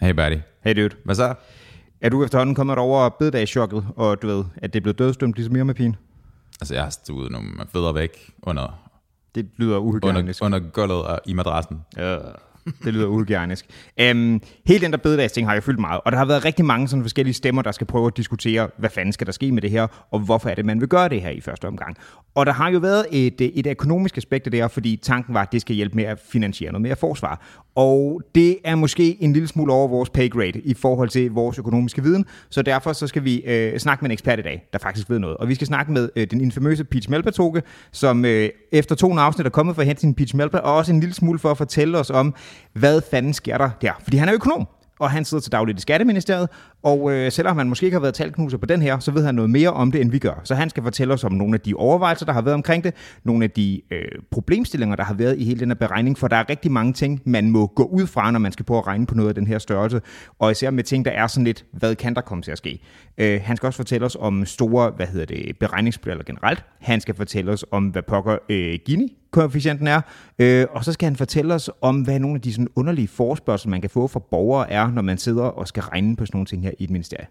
[0.00, 0.36] Hey buddy.
[0.64, 0.96] Hey dude.
[1.04, 1.34] Hvad så?
[2.00, 5.52] Er du efterhånden kommet over bededagschokket, og du ved, at det er blevet dødstømt ligesom
[5.52, 5.96] mere med pin?
[6.60, 8.88] Altså, jeg har stuet nogle fødder væk under,
[9.34, 10.44] Det lyder under, uhygienisk.
[10.44, 11.80] under gulvet og i madrassen.
[11.96, 12.16] Ja.
[12.84, 13.66] Det lyder uhygienisk.
[14.12, 16.88] Um, hele den der bededagsting har jeg fyldt meget, og der har været rigtig mange
[16.88, 19.70] sådan forskellige stemmer, der skal prøve at diskutere, hvad fanden skal der ske med det
[19.70, 21.96] her, og hvorfor er det, man vil gøre det her i første omgang.
[22.34, 25.42] Og der har jo været et, et økonomisk aspekt af det her, fordi tanken var,
[25.42, 27.46] at det skal hjælpe med at finansiere noget mere forsvar.
[27.76, 31.58] Og det er måske en lille smule over vores pay grade i forhold til vores
[31.58, 34.78] økonomiske viden, så derfor så skal vi øh, snakke med en ekspert i dag, der
[34.78, 35.36] faktisk ved noget.
[35.36, 37.62] Og vi skal snakke med øh, den infamøse Peach Melba-toge,
[37.92, 40.92] som øh, efter to afsnit er kommet for at hente sin Peach Melba, og også
[40.92, 42.34] en lille smule for at fortælle os om,
[42.72, 43.92] hvad fanden sker der der.
[44.04, 44.68] Fordi han er økonom,
[45.00, 46.48] og han sidder til dagligt i Skatteministeriet,
[46.86, 49.34] og øh, selvom han måske ikke har været talknuser på den her, så ved han
[49.34, 50.40] noget mere om det, end vi gør.
[50.44, 52.94] Så han skal fortælle os om nogle af de overvejelser, der har været omkring det,
[53.24, 54.00] nogle af de øh,
[54.30, 57.22] problemstillinger, der har været i hele den her beregning, for der er rigtig mange ting,
[57.24, 59.46] man må gå ud fra, når man skal prøve at regne på noget af den
[59.46, 60.00] her størrelse,
[60.38, 62.80] og især med ting, der er sådan lidt, hvad kan der komme til at ske?
[63.18, 66.64] Øh, han skal også fortælle os om store, hvad hedder det, beregningsmodeller generelt.
[66.80, 70.00] Han skal fortælle os om, hvad pokker øh, Gini koefficienten er,
[70.38, 73.70] øh, og så skal han fortælle os om, hvad nogle af de sådan underlige forspørgsel,
[73.70, 76.46] man kan få fra borgere er, når man sidder og skal regne på sådan nogle
[76.46, 77.26] ting her i et ministerie.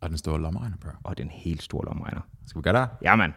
[0.00, 0.90] Og den store lommeregner, bro.
[1.04, 2.20] Og den helt store lomregner.
[2.46, 2.88] Skal vi gøre det?
[3.02, 3.32] Ja, mand.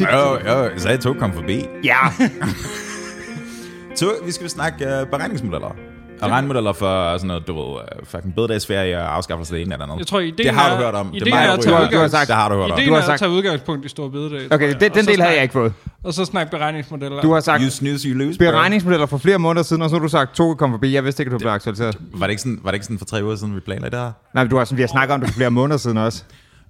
[0.00, 1.66] Jo, jo, jeg sagde, at tog kom forbi.
[1.84, 1.98] Ja,
[3.98, 5.87] Så vi skal snakke uh, beregningsmodeller.
[6.22, 9.74] Og regnemodeller for sådan noget, du ved, uh, fucking bededagsferie og afskaffelse af det ene
[9.74, 9.98] eller andet.
[9.98, 11.10] Jeg tror, ideen det har er- du hørt om.
[11.12, 12.78] det er mig, Du har- du har sagt- Det har du hørt om.
[12.78, 14.52] Ideen Du har er at sagt- tage udgangspunkt i store bededag.
[14.52, 14.80] okay, jeg.
[14.80, 15.72] den, del havde snak- jeg ikke fået.
[16.04, 17.20] Og så snakke beregningsmodeller.
[17.20, 20.00] Du har sagt You snooze, you lose, beregningsmodeller for flere måneder siden, og så har
[20.02, 20.94] du sagt, to kom forbi.
[20.94, 21.98] Jeg vidste ikke, at du blev aktualiseret.
[22.14, 24.04] Var det, ikke sådan, var det ikke sådan for tre uger siden, vi planlagde det
[24.04, 24.12] her?
[24.34, 26.22] Nej, men du har sådan, vi har snakket om det for flere måneder siden også.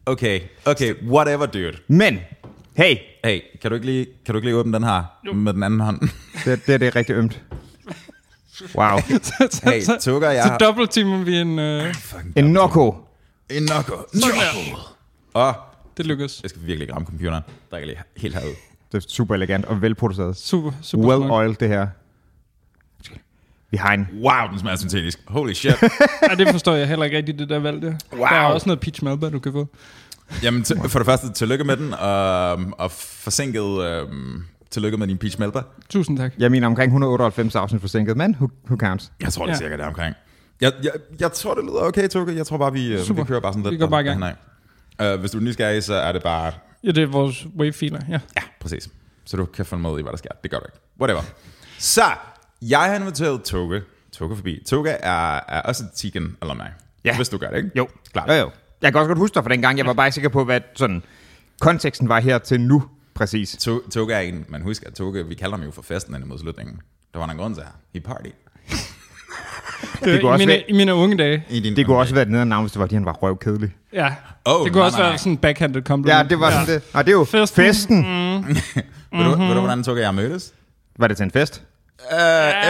[0.06, 1.72] Okay, okay, whatever, dude.
[1.88, 2.18] Men,
[2.76, 5.02] hey, Hey, kan du ikke lige, kan du ikke lige åbne den her
[5.34, 6.00] med den anden hånd?
[6.44, 7.42] det, det, det er rigtig ømt.
[8.74, 8.98] Wow.
[9.22, 10.58] så, Hey, så, Tukker, jeg så har...
[10.58, 11.58] dobbeltteamer vi en...
[11.58, 11.94] Øh,
[12.36, 12.94] En Noko.
[13.50, 13.94] En nokko.
[14.14, 14.78] Nokko.
[15.34, 15.52] Åh,
[15.96, 16.40] det lykkes.
[16.42, 17.42] jeg skal virkelig ikke ramme computeren.
[17.70, 18.54] Der er lige helt herud.
[18.92, 20.36] Det er super elegant og velproduceret.
[20.36, 21.30] Super, super Well smart.
[21.42, 21.86] oiled, det her.
[23.70, 24.08] Vi har en...
[24.22, 25.18] Wow, den smager syntetisk.
[25.28, 25.74] Holy shit.
[26.30, 27.94] Ja, det forstår jeg heller ikke rigtigt, det der valg der.
[28.12, 28.20] Wow.
[28.20, 29.68] Der er også noget peach melba, du kan få.
[30.42, 35.18] Jamen, t- for det første, tillykke med den, og, og forsinket øhm, tillykke med din
[35.18, 35.62] peach melba.
[35.90, 36.32] Tusind tak.
[36.38, 39.12] Jeg mener omkring 198 afsnit forsinket, men who, who counts?
[39.20, 39.58] Jeg tror, det er Ja.
[39.58, 40.14] cirka der omkring.
[40.60, 42.36] Jeg, jeg, jeg tror, det lyder okay, Tukke.
[42.36, 43.22] Jeg tror bare, vi, øh, Super.
[43.22, 43.72] vi kører bare sådan lidt.
[43.72, 44.24] Vi går bare i gang.
[45.14, 46.52] Uh, hvis du er nysgerrig, så er det bare...
[46.84, 48.12] Ja, det er vores wave-filer, ja.
[48.36, 48.88] Ja, præcis.
[49.24, 50.30] Så du kan følge med i, hvad der sker.
[50.42, 50.78] Det gør du ikke.
[51.00, 51.20] Whatever.
[51.78, 52.02] Så,
[52.62, 53.82] jeg har inviteret Toge.
[54.12, 54.62] Toge forbi.
[54.66, 56.62] Toge er, er også et Tigen alumni.
[57.04, 57.16] Ja.
[57.16, 57.70] Hvis du gør det, ikke?
[57.76, 58.28] Jo, Klart.
[58.28, 58.50] Jo, jo.
[58.82, 59.78] Jeg kan også godt huske dig fra den gang.
[59.78, 61.02] Jeg var bare ikke sikker på, hvad sådan
[61.60, 62.84] konteksten var her til nu,
[63.18, 63.56] præcis.
[63.56, 66.24] To- Toge er en, man husker, at Toge, vi kalder ham jo for festen ind
[66.24, 66.80] mod slutningen.
[67.12, 68.28] Der var en grund til, at he party.
[70.04, 71.44] Det kunne I, også mine, være- I mine unge dage.
[71.50, 73.70] I din Det kunne også være et navn, hvis det var, fordi han var røvkedelig.
[73.92, 74.06] Ja.
[74.44, 76.18] Oh, det kunne nej, også nej, være sådan en backhanded compliment.
[76.18, 76.82] Ja, det var sådan det.
[76.94, 77.64] Og det er jo Festen.
[77.64, 78.04] festen.
[78.44, 78.84] festen.
[79.12, 80.52] Ved, du, ved du, hvordan Toge og jeg mødtes?
[80.98, 81.62] Var det til en fest?
[82.12, 82.16] Uh,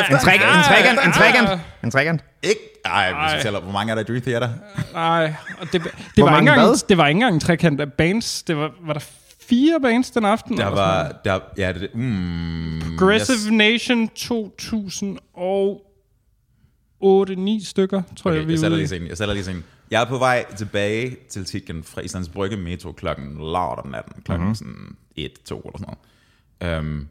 [0.01, 2.25] efter En, træk, en trekant, en trekant, en trekant.
[2.43, 2.61] Ikke?
[2.85, 4.49] Ej, hvis vi tæller, hvor mange er der i Dream Theater?
[4.93, 5.83] Nej, og det,
[6.17, 8.43] det, var ikke engang, det var ikke engang en trekant af bands.
[8.43, 9.01] Det var, var der
[9.49, 10.57] fire bands den aften?
[10.59, 13.51] Der var, der, ja, det, mm, Progressive yes.
[13.51, 15.85] Nation 2000 og
[17.05, 19.09] 8-9 stykker, tror Okay, jeg, vi jeg er sætter lige scenen.
[19.09, 19.65] Jeg sætter lige scenen.
[19.91, 24.23] Jeg er på vej tilbage til Tikken fra Islands Brygge Metro klokken om natten.
[24.25, 24.41] Klokken Mhm.
[24.41, 24.55] mm-hmm.
[24.55, 25.95] sådan 1, 2 eller sådan
[26.61, 26.79] noget.
[26.79, 27.09] Um,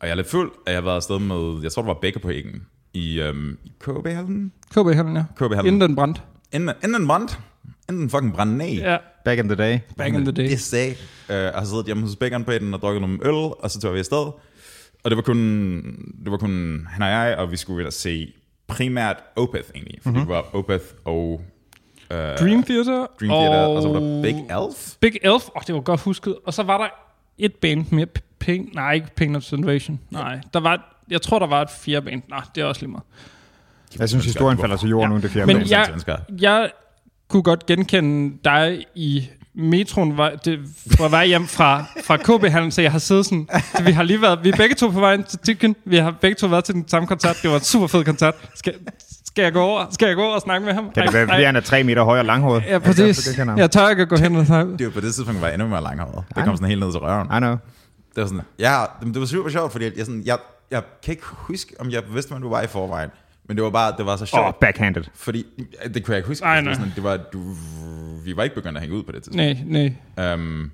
[0.00, 1.98] og jeg er lidt fuld, og jeg har været afsted med, jeg tror det var
[2.02, 4.52] Bækker på Egen, i, um, i KB-hallen.
[4.70, 5.24] KB Hallen, ja.
[5.36, 5.66] KB-hallen.
[5.66, 6.20] Inden den brændte.
[6.52, 7.34] Inden, inden den brændte.
[7.88, 8.66] Inden den fucking brændte ned.
[8.66, 9.78] Ja, Back in the day.
[9.96, 10.48] back in the day.
[10.50, 10.90] Det sagde.
[11.28, 13.80] Uh, jeg har siddet hjemme hos Bækkeren på den og drukket nogle øl, og så
[13.80, 14.26] tog vi afsted.
[15.04, 15.36] Og det var kun,
[16.24, 18.32] det var kun han og jeg, og vi skulle se
[18.66, 19.98] primært Opeth egentlig.
[20.02, 20.26] Fordi Mhm.
[20.28, 20.34] mm-hmm.
[20.34, 21.40] det var Opeth og
[22.10, 23.06] uh, Dream Theater.
[23.20, 24.94] Dream Theater, og, og så var der Big Elf.
[25.00, 25.24] Big Elf.
[25.48, 26.36] Åh, oh, det var godt husket.
[26.46, 26.86] Og så var der
[27.38, 28.06] et band mere.
[28.18, 30.00] P- Pain, nej, ikke Pain of Invasion.
[30.10, 32.22] Nej, der var, jeg tror, der var et fjerde band.
[32.28, 33.04] Nej, det er også lige meget.
[33.98, 35.68] Jeg synes, historien falder til jorden nu, det fjerde Men band.
[35.70, 35.88] jeg,
[36.40, 36.70] jeg
[37.32, 40.60] kunne godt genkende dig i metroen var, det,
[40.98, 44.22] på vej hjem fra, fra KB-hallen, så jeg har siddet sådan, så vi har lige
[44.22, 46.74] været, vi er begge to på vej til Tikken, vi har begge to været til
[46.74, 48.34] den samme koncert, det var en super fed koncert.
[48.54, 48.74] Skal,
[49.24, 50.90] skal jeg gå over, skal jeg gå over og snakke med ham?
[50.94, 52.64] Kan det være, fordi han er tre meter høj og langhåret?
[52.68, 53.38] Ja, præcis.
[53.56, 54.76] Jeg, tør ikke at gå hen og snakke.
[54.76, 56.24] Det var på det tidspunkt, var jeg endnu mere langhåret.
[56.36, 57.26] Det kom sådan helt ned til røven.
[57.26, 57.56] I know.
[58.14, 60.38] Det var sådan, ja, det var super sjovt, fordi jeg, sådan, jeg,
[60.70, 63.10] jeg kan ikke huske, om jeg vidste, hvem du var i forvejen.
[63.52, 64.40] Men det var bare, det var så sjovt.
[64.42, 65.02] Åh, oh, backhanded.
[65.14, 65.44] Fordi,
[65.94, 66.44] det kunne jeg ikke huske.
[66.44, 66.74] Ej, var nej.
[66.74, 67.38] sådan, det var, du,
[68.24, 69.70] vi var ikke begyndt at hænge ud på det tidspunkt.
[69.70, 70.34] Nej, nej.
[70.34, 70.70] Um,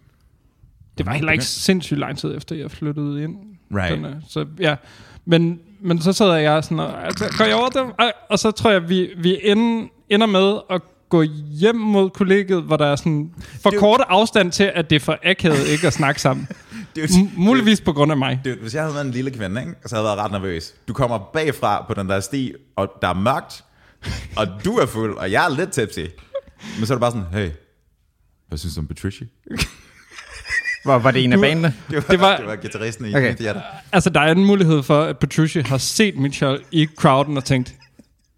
[0.99, 3.37] Det var heller ikke sindssygt lang tid efter, jeg flyttede ind.
[3.75, 3.99] Right.
[3.99, 4.77] Den, så ja,
[5.25, 8.51] men, men så sidder jeg sådan og, altså, går jeg over dem, og, og så
[8.51, 11.23] tror jeg, vi, vi ender, ender med at gå
[11.61, 13.31] hjem mod kollegiet, hvor der er sådan
[13.63, 16.49] for Det- kort afstand til, at det er for akavet ikke at snakke sammen.
[16.97, 18.41] Det, er jo- muligvis på grund af mig.
[18.45, 20.75] det, hvis jeg havde været en lille kvinde, ikke, så havde jeg været ret nervøs.
[20.89, 23.65] Du kommer bagfra på den der sti, og der er mørkt,
[24.37, 25.99] og du er fuld, og jeg er lidt tipsy.
[26.79, 27.51] Men så er det bare sådan, hey,
[28.49, 29.27] hvad synes du om Patricia?
[30.85, 31.75] Hvor var det en af banene?
[31.91, 33.37] Det var, Det var- det var guitaristen i Okay.
[33.37, 33.61] Theater.
[33.93, 37.75] Altså, der er en mulighed for, at Patricia har set Mitchell i crowden og tænkt,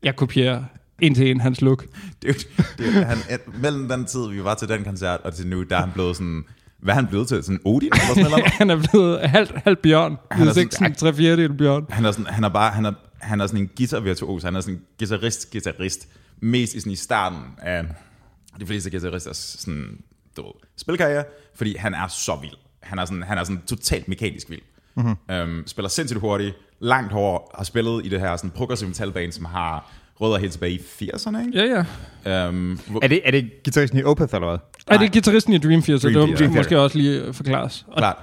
[0.03, 0.65] jeg kopierer
[1.01, 1.85] en til en hans look.
[2.27, 2.33] Er
[2.79, 3.19] det, er- han,
[3.55, 6.17] mellem den tid, vi var til den koncert, og til nu, der er han blevet
[6.17, 6.45] sådan,
[6.83, 7.43] hvad er han blevet til?
[7.45, 8.45] Sådan Odin eller sådan noget?
[8.61, 10.17] han er blevet halvt, halvt bjørn.
[10.31, 11.87] Han er ikke sådan- sådan tre fjerdedel bjørn.
[11.91, 14.61] Han er, sådan, han er bare, han er, han er sådan en guitar-virtuos, han er
[14.61, 16.09] sådan en guitarist-guitarist,
[16.41, 17.85] mest i, sådan i starten af
[18.61, 19.99] de fleste guitaristers sådan,
[20.37, 21.25] du ved, spilkarriere,
[21.55, 22.55] fordi han er så vild.
[22.83, 24.61] Han er sådan, han er sådan totalt mekanisk vild.
[24.95, 25.17] Mm-hmm.
[25.43, 29.45] Um, spiller sindssygt hurtigt, langt hår, har spillet i det her sådan progressive metalband, som
[29.45, 31.59] har rødder helt tilbage i 80'erne, ikke?
[31.59, 31.85] Ja,
[32.27, 32.49] ja.
[32.49, 34.59] Um, hvor, Er det, er det guitaristen i Opeth, eller hvad?
[34.89, 36.37] Ej, det er gitarristen i Dream Theater, Dream det Theater.
[36.37, 37.85] Dream måske også lige øh, forklares.
[37.89, 38.17] Og, klart,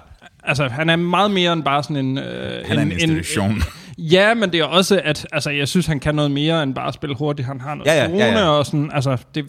[0.44, 2.18] altså, han er meget mere end bare sådan en...
[2.18, 3.52] Øh, han er en institution.
[3.52, 3.64] En,
[3.98, 6.88] ja, men det er også, at altså, jeg synes, han kan noget mere end bare
[6.88, 7.46] at spille hurtigt.
[7.48, 8.48] Han har noget Ja, ja, tone, ja, ja.
[8.50, 9.46] og sådan, altså, det,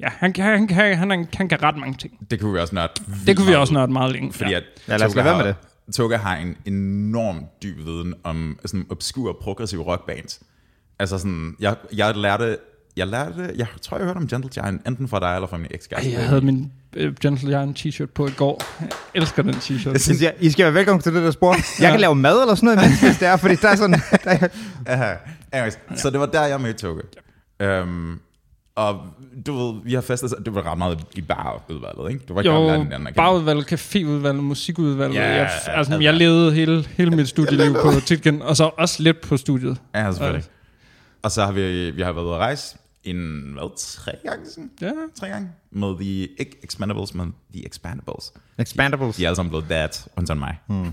[0.00, 2.12] ja, han, kan- han, kan- han, han, han kan ret mange ting.
[2.30, 2.92] det kunne vi også nørde
[3.26, 4.32] Det kunne vi også nørde meget længe.
[4.32, 4.56] Fordi ja.
[4.56, 5.54] at Ja, lad os lade være har- med
[5.94, 10.40] Toga har en enorm dyb viden om sådan obskur progressive rockbands.
[11.00, 12.56] Altså sådan, jeg, jeg lærte,
[12.96, 15.66] jeg lærte, jeg tror jeg hørte om Gentle Giant, enten fra dig eller fra min
[15.70, 16.12] ekskæreste.
[16.12, 18.62] jeg havde min øh, Gentle Giant t-shirt på i går.
[18.80, 19.92] Jeg elsker den t-shirt.
[19.92, 21.54] Jeg synes, jeg, I skal være velkommen til det der spor.
[21.82, 24.00] Jeg kan lave mad eller sådan noget imens, hvis det er, fordi der er sådan...
[24.24, 24.48] Der er,
[24.86, 25.14] Aha.
[25.52, 27.82] Anyways, så det var der, jeg mødte Toga.
[27.82, 28.20] Um,
[28.74, 29.00] og
[29.46, 32.24] du ved, vi har festet, det var ret meget i barudvalget, ikke?
[32.28, 33.12] Du var ikke Jo, hinanden at kende.
[33.12, 35.14] bagudvalget, caféudvalget, musikudvalget.
[35.16, 35.36] Ja, jeg,
[35.66, 39.20] ja, altså, alt jeg levede hele, hele mit studieliv på Titgen, og så også lidt
[39.20, 39.78] på studiet.
[39.94, 40.44] Ja, selvfølgelig.
[40.44, 40.59] Og
[41.28, 44.70] så har vi, vi har været ude at rejse en, hvad, tre gange siden?
[44.80, 44.90] Ja.
[45.20, 45.48] Tre gange?
[45.70, 48.32] Med The, ikke Expendables, men The Expandables.
[48.58, 49.16] Expandables.
[49.16, 50.58] De er alle sammen blevet dad, undtagen mig.
[50.66, 50.92] Hmm.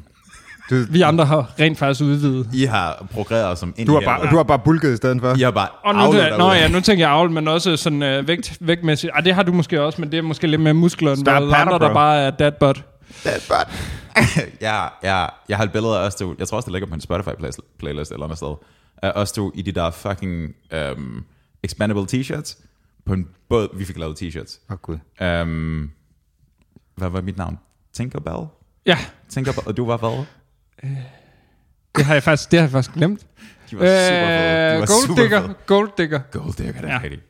[0.70, 2.50] Du, Vi andre har rent faktisk udvidet.
[2.54, 5.36] I har progreret som ind du, har bare, du har bare bulket i stedet for.
[5.38, 8.04] I har bare Og nu, det, nå ja, nu tænker jeg avl, men også sådan
[8.04, 9.12] øh, vægt, vægtmæssigt.
[9.14, 11.56] Ej, det har du måske også, men det er måske lidt mere muskler, end patter,
[11.56, 12.84] andre, der bare er dad butt.
[13.24, 13.78] Dead butt.
[14.62, 16.16] ja, ja, jeg har et billede af os.
[16.40, 18.56] Jeg tror også, det ligger på en Spotify-playlist eller andet sted.
[19.02, 20.56] Af os to i de der fucking
[20.98, 21.26] um,
[21.64, 22.64] expandable t-shirts.
[23.06, 24.60] På en båd, vi fik lavet t-shirts.
[24.70, 24.98] Åh, oh, gud.
[25.42, 25.92] Um,
[26.96, 27.58] hvad var mit navn?
[27.94, 28.48] Tinkerbell?
[28.86, 28.98] Ja,
[29.30, 30.26] Tinkerbell, og du var hvad?
[31.98, 33.20] det har jeg faktisk, det har jeg faktisk glemt.
[33.72, 34.70] De var super fede.
[34.70, 35.54] De Øh, var gold super digger, fede.
[35.66, 36.20] gold digger.
[36.32, 37.00] Gold digger, det er Ja.
[37.04, 37.24] rigtigt.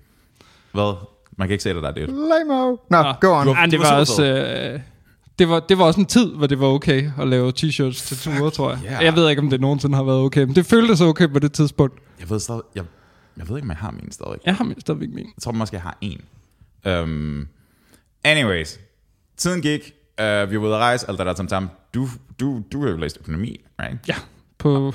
[0.72, 0.96] Hvad?
[1.38, 2.06] Man kan ikke se det der, dude.
[2.06, 3.14] Lame Nå, Nå.
[3.22, 3.48] go on.
[3.48, 4.24] Du har- Ej, det de var var også...
[4.26, 4.80] Øh,
[5.40, 8.18] det var, det var også en tid, hvor det var okay at lave t-shirts til
[8.18, 8.80] ture, tror jeg.
[8.84, 8.98] Ja.
[8.98, 11.52] Jeg ved ikke, om det nogensinde har været okay, men det føltes okay på det
[11.54, 12.00] tidspunkt.
[12.20, 12.84] Jeg ved stadig, jeg,
[13.38, 14.38] jeg ved ikke, om jeg har min stadig.
[14.46, 15.26] Jeg har min- stadigvæk min.
[15.26, 16.22] Jeg tror måske, jeg har en.
[17.04, 17.48] Um,
[18.24, 18.80] anyways,
[19.38, 19.82] tiden gik.
[20.22, 21.70] Uh, vi var ude at rejse, alt det der tam tam.
[21.94, 22.08] Du,
[22.40, 23.98] du, du har jo læst økonomi, right?
[24.08, 24.16] Ja,
[24.58, 24.94] på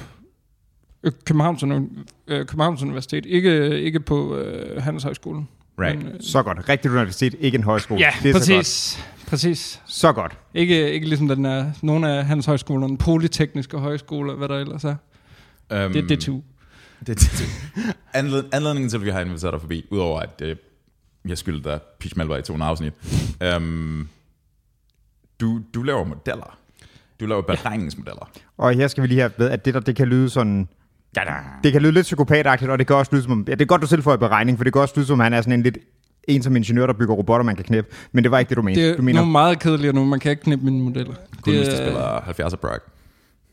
[1.05, 3.27] øh, Københavns, øh, Københavns Universitet.
[3.27, 5.49] Ikke, ikke på øh, Handelshøjskolen.
[5.81, 5.99] Right.
[5.99, 6.69] Men, øh, Så godt.
[6.69, 8.01] Rigtigt universitet, ikke en højskole.
[8.01, 9.05] ja, det er Så præcis.
[9.33, 9.83] Præcis.
[9.87, 10.39] Så godt.
[10.55, 14.91] Ikke, ikke ligesom den er, nogle af handelshøjskolerne, polytekniske højskoler, hvad der ellers er.
[15.87, 16.41] Um, Det er DTU.
[17.07, 17.45] Det, det.
[18.15, 20.57] Anled, anledningen til, at vi har inviteret dig forbi, udover at øh,
[21.29, 22.93] jeg skyldte dig Peach Malvar i 200 afsnit,
[23.57, 24.09] um,
[25.41, 26.59] du, du laver modeller.
[27.21, 28.31] Du laver beregningsmodeller.
[28.59, 30.69] Og her skal vi lige have ved, at det der, det kan lyde sådan...
[31.17, 31.33] Ja, da.
[31.65, 33.33] Det kan lyde lidt psykopatagtigt, og det kan også lyde som...
[33.33, 35.07] om- Ja, det er godt, du selv får i beregning, for det kan også lyde
[35.07, 35.79] som, om han er sådan en lidt
[36.29, 37.95] en som ingeniør, der bygger robotter, man kan knæppe.
[38.13, 38.81] Men det var ikke det, du mente.
[38.81, 41.15] Det er du mener, nogle meget kedelige nu, man kan ikke knippe mine modeller.
[41.43, 42.83] Kun hvis du er- spiller 70'er Brock.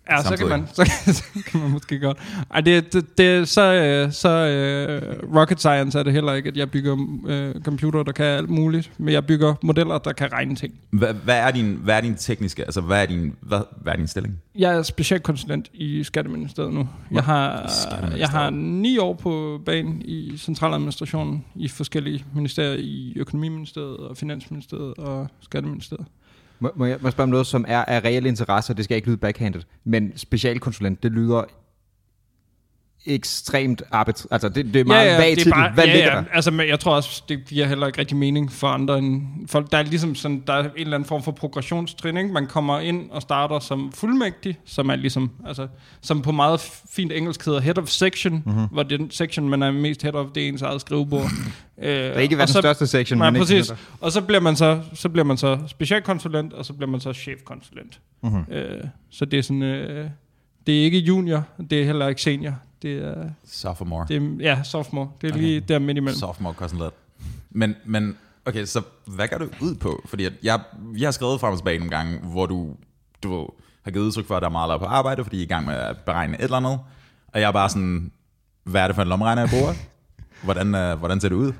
[0.09, 2.17] Ja, så kan, man, så, kan, så kan man måske godt.
[2.51, 6.57] Ej, det, det, det så, øh, så øh, rocket science er det heller ikke, at
[6.57, 6.97] jeg bygger
[7.27, 8.91] øh, computer, der kan alt muligt.
[8.97, 10.73] Men jeg bygger modeller, der kan regne ting.
[10.89, 13.97] Hvad, hvad, er din, hvad er din tekniske, altså hvad er din, hvad, hvad er
[13.97, 14.41] din stilling?
[14.55, 16.89] Jeg er specialkonsulent i Skatteministeriet nu.
[17.11, 17.71] Jeg har,
[18.17, 24.93] jeg har ni år på banen i centraladministrationen i forskellige ministerier, i Økonomiministeriet og Finansministeriet
[24.93, 26.05] og Skatteministeriet
[26.59, 28.85] må, må, jeg, må jeg spørge om noget, som er af reel interesse, og det
[28.85, 31.43] skal ikke lyde backhanded, men specialkonsulent, det lyder
[33.05, 34.27] ekstremt arbitrært.
[34.31, 36.23] Altså, det, det er meget ja, ja, til er bare, Hvad ja, ligger ja, der?
[36.33, 39.71] Altså, men jeg tror også, det giver heller ikke rigtig mening for andre end folk.
[39.71, 42.29] Der er ligesom sådan, der er en eller anden form for progressionstrin, ikke?
[42.29, 45.67] Man kommer ind og starter som fuldmægtig, som er ligesom, altså,
[46.01, 46.59] som på meget
[46.91, 48.43] fint engelsk hedder head of section, Mhm.
[48.45, 48.65] mm-hmm.
[48.71, 51.23] hvor den section, man er mest head of, det er ens eget skrivebord.
[51.81, 53.17] øh, Det er ikke verdens største section.
[53.19, 53.65] Nej, ikke præcis.
[53.65, 56.99] sådan Og så bliver man så, så bliver man så specialkonsulent, og så bliver man
[56.99, 57.99] så chefkonsulent.
[58.23, 58.31] Mhm.
[58.33, 58.53] Mm-hmm.
[58.53, 60.09] Øh, så det er sådan, øh,
[60.67, 62.53] det er ikke junior, det er heller ikke senior.
[62.81, 64.05] Det er, Sophomore.
[64.07, 65.09] det er ja, sophomore.
[65.21, 65.41] Det er okay.
[65.41, 66.19] lige der midt imellem.
[66.19, 66.93] Sophomore konsulent.
[67.49, 70.01] Men, men, okay, så hvad gør du ud på?
[70.05, 70.59] Fordi at jeg,
[70.97, 72.75] jeg har skrevet frem og tilbage nogle gange, hvor du,
[73.23, 73.49] du
[73.83, 75.65] har givet udtryk for, at der er meget på arbejde, fordi I er i gang
[75.65, 76.79] med at beregne et eller andet.
[77.27, 78.11] Og jeg er bare sådan,
[78.63, 79.73] hvad er det for en lommeregner, jeg bruger?
[80.43, 81.53] Hvordan, uh, hvordan ser det ud?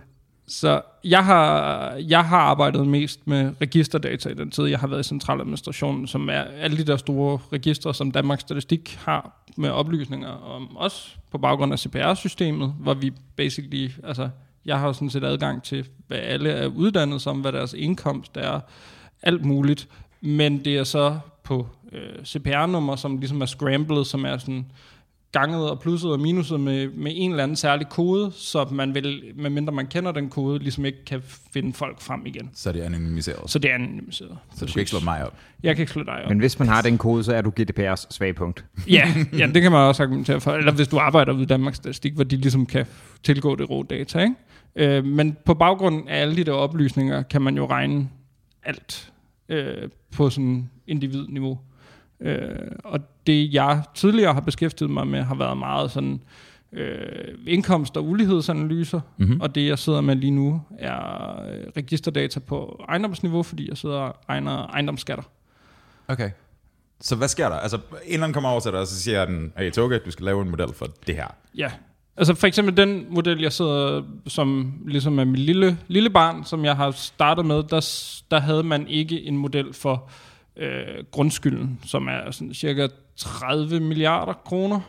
[0.50, 5.06] Så jeg har, jeg har arbejdet mest med registerdata i den tid, jeg har været
[5.06, 10.29] i centraladministrationen, som er alle de der store registre, som Danmarks Statistik har med oplysninger
[10.29, 14.29] om os på baggrund af CPR-systemet, hvor vi basically, altså
[14.65, 18.60] jeg har sådan set adgang til, hvad alle er uddannet som, hvad deres indkomst er,
[19.22, 19.88] alt muligt,
[20.22, 24.65] men det er så på øh, CPR-nummer, som ligesom er scrambled, som er sådan
[25.31, 29.24] ganget og plusset og minuset med, med en eller anden særlig kode, så man vil,
[29.36, 31.21] medmindre man kender den kode, ligesom ikke kan
[31.53, 32.50] finde folk frem igen.
[32.53, 33.50] Så er det anonymiseret.
[33.50, 34.38] Så det er anonymiseret.
[34.55, 35.33] Så du kan ikke slå mig op.
[35.63, 36.29] Jeg kan ikke slå dig op.
[36.29, 38.65] Men hvis man har den kode, så er du GDPR's svage punkt.
[38.88, 40.51] Ja, ja, det kan man også argumentere for.
[40.51, 42.86] Eller hvis du arbejder i Danmarks Statistik, hvor de ligesom kan
[43.24, 44.19] tilgå det rå data.
[44.19, 44.36] Ikke?
[44.98, 48.09] Øh, men på baggrund af alle de der oplysninger, kan man jo regne
[48.63, 49.12] alt
[49.50, 51.59] øh, på sådan individniveau.
[52.21, 52.49] Øh,
[52.83, 56.21] og det jeg tidligere har beskæftiget mig med, har været meget sådan
[56.73, 59.01] øh, indkomst- og ulighedsanalyser.
[59.17, 59.41] Mm-hmm.
[59.41, 63.95] Og det jeg sidder med lige nu er øh, registerdata på ejendomsniveau, fordi jeg sidder
[63.95, 65.23] og regner ejendomsskatter.
[66.07, 66.29] Okay.
[67.01, 67.55] Så hvad sker der?
[67.55, 70.11] Altså, en eller anden kommer over til dig, og så siger den, hey Toge, du
[70.11, 71.27] skal lave en model for det her.
[71.57, 71.71] Ja,
[72.17, 76.65] altså for eksempel den model, jeg sidder som ligesom er mit lille, lille barn, som
[76.65, 80.09] jeg har startet med, der, der havde man ikke en model for
[80.59, 84.79] øh, grundskylden, som er sådan cirka 30 milliarder kroner,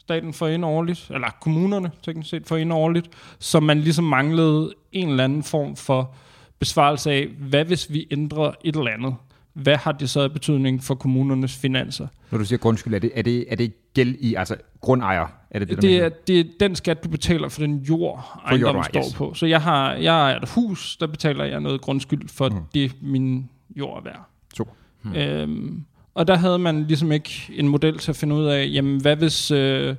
[0.00, 4.74] staten får ind årligt, eller kommunerne teknisk set får ind årligt, så man ligesom manglede
[4.92, 6.14] en eller anden form for
[6.58, 9.14] besvarelse af, hvad hvis vi ændrer et eller andet?
[9.52, 12.06] Hvad har det så af betydning for kommunernes finanser?
[12.30, 15.26] Når du siger grundskyld, er det, er det, er det gæld i, altså grundejer?
[15.50, 18.40] Er det det, der Det er, det er den skat, du betaler for den jord,
[18.44, 19.14] ejendommen står yes.
[19.14, 19.34] på.
[19.34, 22.56] Så jeg har, jeg ejer et hus, der betaler jeg noget grundskyld for mm.
[22.74, 24.28] det, min jord er værd.
[24.56, 24.72] Super.
[25.06, 25.16] Hmm.
[25.16, 25.84] Øhm,
[26.14, 29.16] og der havde man ligesom ikke en model til at finde ud af, jamen hvad
[29.16, 29.96] hvis, øh,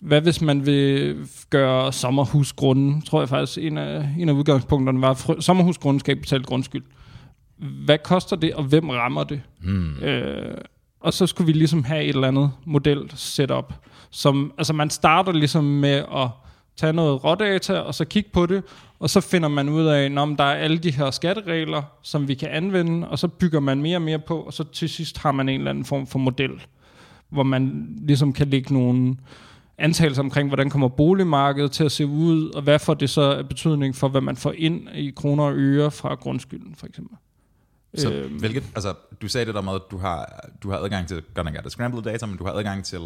[0.00, 1.16] hvad hvis man vil
[1.50, 6.22] gøre sommerhusgrunden, tror jeg faktisk, en af, en af udgangspunkterne var, at sommerhusgrunden skal ikke
[6.22, 6.82] betale grundskyld.
[7.84, 9.40] Hvad koster det, og hvem rammer det?
[9.62, 9.94] Hmm.
[10.02, 10.54] Øh,
[11.00, 13.74] og så skulle vi ligesom have et eller andet model setup,
[14.10, 16.28] som, altså man starter ligesom med at
[16.80, 18.62] tage noget rådata, og så kigge på det,
[18.98, 22.34] og så finder man ud af, om der er alle de her skatteregler, som vi
[22.34, 25.32] kan anvende, og så bygger man mere og mere på, og så til sidst har
[25.32, 26.50] man en eller anden form for model,
[27.28, 29.16] hvor man ligesom kan lægge nogle
[29.78, 33.96] antagelser omkring, hvordan kommer boligmarkedet til at se ud, og hvad får det så betydning
[33.96, 37.16] for, hvad man får ind i kroner og øre fra grundskylden, for eksempel.
[37.94, 38.38] Så Øhm.
[38.38, 41.44] hvilket, altså, du sagde det der med, at du har, du har adgang til, godt
[41.44, 42.98] nok er det scrambled data, men du har adgang til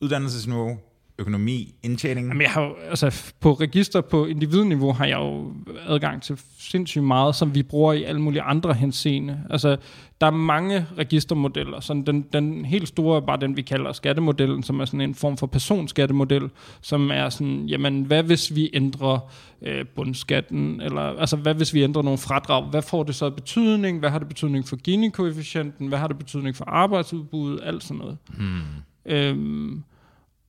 [0.00, 0.78] uddannelsesniveau,
[1.20, 2.28] økonomi, indtjening.
[2.28, 5.52] Jamen, jeg har jo, altså, på register på individniveau har jeg jo
[5.86, 9.40] adgang til sindssygt meget, som vi bruger i alle mulige andre henseende.
[9.50, 9.76] Altså,
[10.20, 11.80] der er mange registermodeller.
[11.80, 15.14] Sådan den, den helt store er bare den, vi kalder skattemodellen, som er sådan en
[15.14, 16.50] form for personskattemodel,
[16.80, 19.18] som er sådan, jamen, hvad hvis vi ændrer
[19.62, 22.70] øh, bundskatten, eller altså, hvad hvis vi ændrer nogle fradrag?
[22.70, 23.98] Hvad får det så betydning?
[23.98, 25.88] Hvad har det betydning for Gini-koefficienten?
[25.88, 27.60] Hvad har det betydning for arbejdsudbuddet?
[27.62, 28.16] Alt sådan noget.
[28.36, 28.60] Hmm.
[29.06, 29.82] Øhm,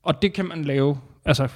[0.04, 1.48] og det kan man lave altså,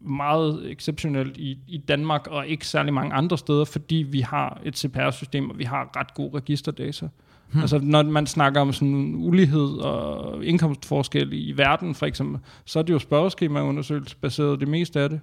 [0.00, 4.78] meget exceptionelt i, i Danmark, og ikke særlig mange andre steder, fordi vi har et
[4.78, 7.08] CPR-system, og vi har ret god registerdata.
[7.52, 7.60] Hmm.
[7.60, 12.82] Altså, når man snakker om sådan ulighed og indkomstforskel i verden, for eksempel, så er
[12.82, 15.20] det jo spørgeskemaundersøgelse baseret det meste af det.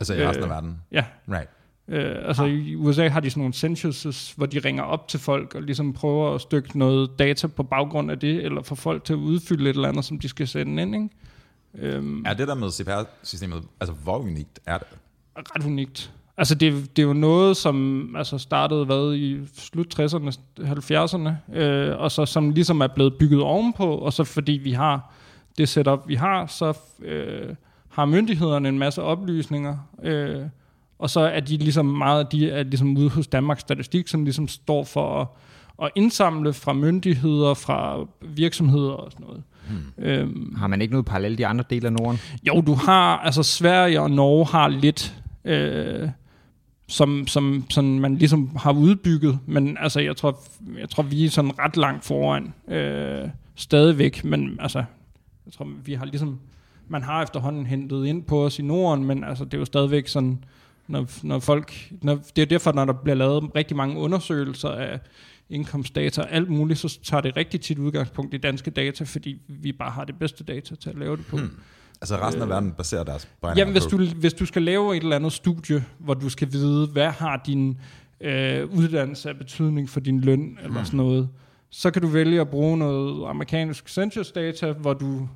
[0.00, 0.80] Altså i resten af Øh, verden.
[0.92, 1.48] Ja, Right.
[1.88, 2.50] Øh, altså Ah.
[2.50, 5.92] i USA har de sådan nogle censuses, hvor de ringer op til folk og ligesom
[5.92, 9.70] prøver at stykke noget data på baggrund af det, eller få folk til at udfylde
[9.70, 10.94] et eller andet, som de skal sende ind.
[10.94, 11.08] Ikke?
[11.74, 14.86] Øhm, Er det der med CPR-systemet, altså hvor unikt er det?
[15.36, 16.12] ret unikt.
[16.36, 22.00] Altså det, det er jo noget, som altså startede hvad, i slut 60'erne, 70'erne, øh,
[22.00, 25.12] og så som ligesom er blevet bygget ovenpå, og så fordi vi har
[25.58, 27.54] det setup, vi har, så øh,
[27.88, 30.42] har myndighederne en masse oplysninger, øh,
[30.98, 34.48] og så er de ligesom meget, de er ligesom ude hos Danmarks Statistik, som ligesom
[34.48, 35.26] står for at,
[35.82, 39.42] at indsamle fra myndigheder, fra virksomheder og sådan noget.
[39.70, 40.04] Hmm.
[40.04, 42.20] Øhm, Har man ikke noget parallelt i andre dele af Norden?
[42.46, 46.08] jo, du har, altså Sverige og Norge har lidt, øh,
[46.88, 50.38] som, som sådan man ligesom har udbygget, men altså jeg tror,
[50.78, 54.84] jeg tror vi er sådan ret langt foran øh, stadigvæk, men altså
[55.46, 56.38] jeg tror vi har ligesom,
[56.88, 60.08] man har efterhånden hentet ind på os i Norden, men altså det er jo stadigvæk
[60.08, 60.44] sådan,
[60.86, 65.00] når, når folk, når, det er derfor, når der bliver lavet rigtig mange undersøgelser af
[65.50, 69.72] indkomstdata og alt muligt, så tager det rigtig tit udgangspunkt i danske data, fordi vi
[69.72, 71.36] bare har det bedste data til at lave det på.
[71.36, 71.50] Hmm.
[72.00, 75.02] Altså resten af verden baserer deres beregninger Jamen, hvis du, hvis du skal lave et
[75.02, 77.78] eller andet studie, hvor du skal vide, hvad har din
[78.20, 81.28] øh, uddannelse af betydning for din løn, eller sådan noget,
[81.70, 85.28] så kan du vælge at bruge noget amerikansk census data, hvor du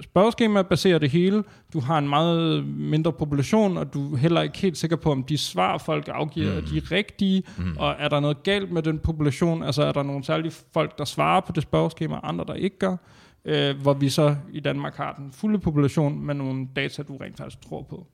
[0.00, 1.44] spørgeskema baserer det hele.
[1.72, 5.22] Du har en meget mindre population, og du er heller ikke helt sikker på, om
[5.22, 6.56] de svar, folk afgiver, mm.
[6.56, 7.76] er de rigtige, mm.
[7.78, 9.62] og er der noget galt med den population?
[9.62, 12.78] Altså er der nogle særlige folk, der svarer på det spørgeskema, og andre, der ikke
[12.78, 12.96] gør?
[13.44, 17.36] Øh, hvor vi så i Danmark har den fulde population med nogle data, du rent
[17.36, 18.06] faktisk tror på.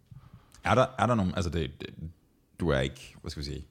[0.65, 1.89] Er der, er der nogen, altså det, det,
[2.61, 3.65] du er ikke, hvad skal vi sige,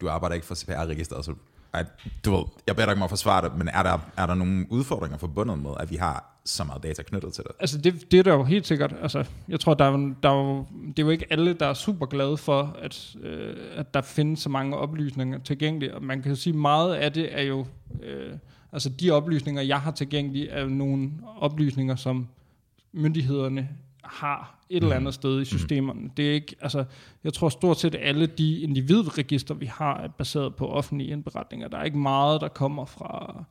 [0.00, 1.34] du arbejder ikke for CPR-registeret, så
[1.74, 1.84] ej,
[2.24, 4.34] du ved, jeg beder dig ikke om at forsvare det, men er der, er der
[4.34, 7.52] nogle udfordringer forbundet med, at vi har så meget data knyttet til det?
[7.60, 8.94] Altså det, det er der jo helt sikkert.
[9.02, 11.74] Altså, jeg tror, der er, der er jo, det er jo ikke alle, der er
[11.74, 15.94] super glade for, at, øh, at der findes så mange oplysninger tilgængelige.
[15.94, 17.66] Og man kan jo sige, meget af det er jo...
[18.02, 18.32] Øh,
[18.72, 22.28] altså de oplysninger, jeg har tilgængelige, er jo nogle oplysninger, som
[22.92, 23.68] myndighederne
[24.04, 26.10] har et eller andet sted i systemerne.
[26.16, 26.84] Det er ikke, altså,
[27.24, 31.68] jeg tror stort set alle de individregister, vi har, er baseret på offentlige indberetninger.
[31.68, 33.44] Der er ikke meget, der kommer fra,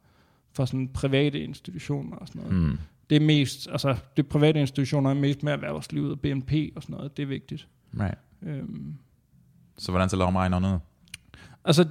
[0.54, 2.58] fra sådan private institutioner og sådan noget.
[2.58, 2.78] Mm.
[3.10, 6.96] Det er mest, altså det private institutioner er mest med erhvervslivet og BNP og sådan
[6.96, 7.18] noget.
[7.18, 7.68] Det er vigtigt.
[8.00, 8.18] Right.
[8.44, 8.94] Øhm,
[9.78, 10.80] Så hvordan tæller mig noget?
[11.66, 11.86] altså,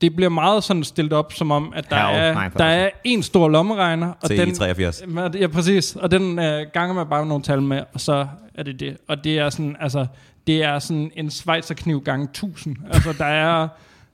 [0.00, 2.64] det bliver meget sådan stillet op, som om, at der, Herre, nej, er, for der
[2.64, 5.02] er en stor lommeregner, og den, i 83.
[5.40, 5.96] Ja, præcis.
[5.96, 8.96] Og den øh, ganger man bare nogle tal med, og så er det det.
[9.08, 10.06] Og det er sådan, altså,
[10.46, 12.76] det er sådan en svejserkniv gange 1000.
[12.90, 13.68] Altså, der er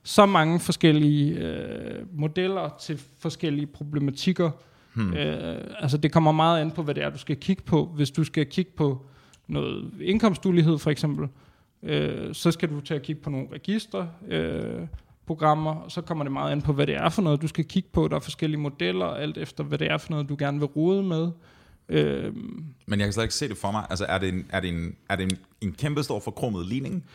[0.07, 4.51] så mange forskellige øh, modeller til forskellige problematikker.
[4.93, 5.13] Hmm.
[5.13, 7.85] Øh, altså, det kommer meget an på, hvad det er, du skal kigge på.
[7.95, 9.05] Hvis du skal kigge på
[9.47, 11.27] noget indkomstulighed, for eksempel,
[11.83, 14.87] øh, så skal du til at kigge på nogle registre, øh,
[15.25, 17.65] programmer, og så kommer det meget an på, hvad det er for noget, du skal
[17.65, 18.07] kigge på.
[18.07, 21.03] Der er forskellige modeller, alt efter, hvad det er for noget, du gerne vil rode
[21.03, 21.31] med.
[21.89, 22.35] Øh,
[22.85, 23.85] Men jeg kan slet ikke se det for mig.
[23.89, 27.05] Altså er det en, er det en, er det en, en kæmpe stor forkrummet ligning?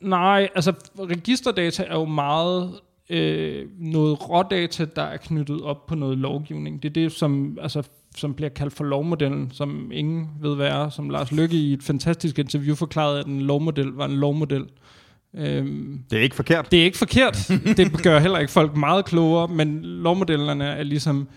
[0.00, 2.80] Nej, altså registerdata er jo meget
[3.10, 6.82] øh, noget rådata, der er knyttet op på noget lovgivning.
[6.82, 7.82] Det er det, som, altså,
[8.16, 11.82] som bliver kaldt for lovmodellen, som ingen ved hvad er, som Lars Lykke i et
[11.82, 14.66] fantastisk interview forklarede, at en lovmodel var en lovmodel.
[15.34, 16.70] Øhm, Det er ikke forkert.
[16.72, 17.50] Det er ikke forkert.
[17.76, 21.28] det gør heller ikke folk meget klogere, men lovmodellerne er ligesom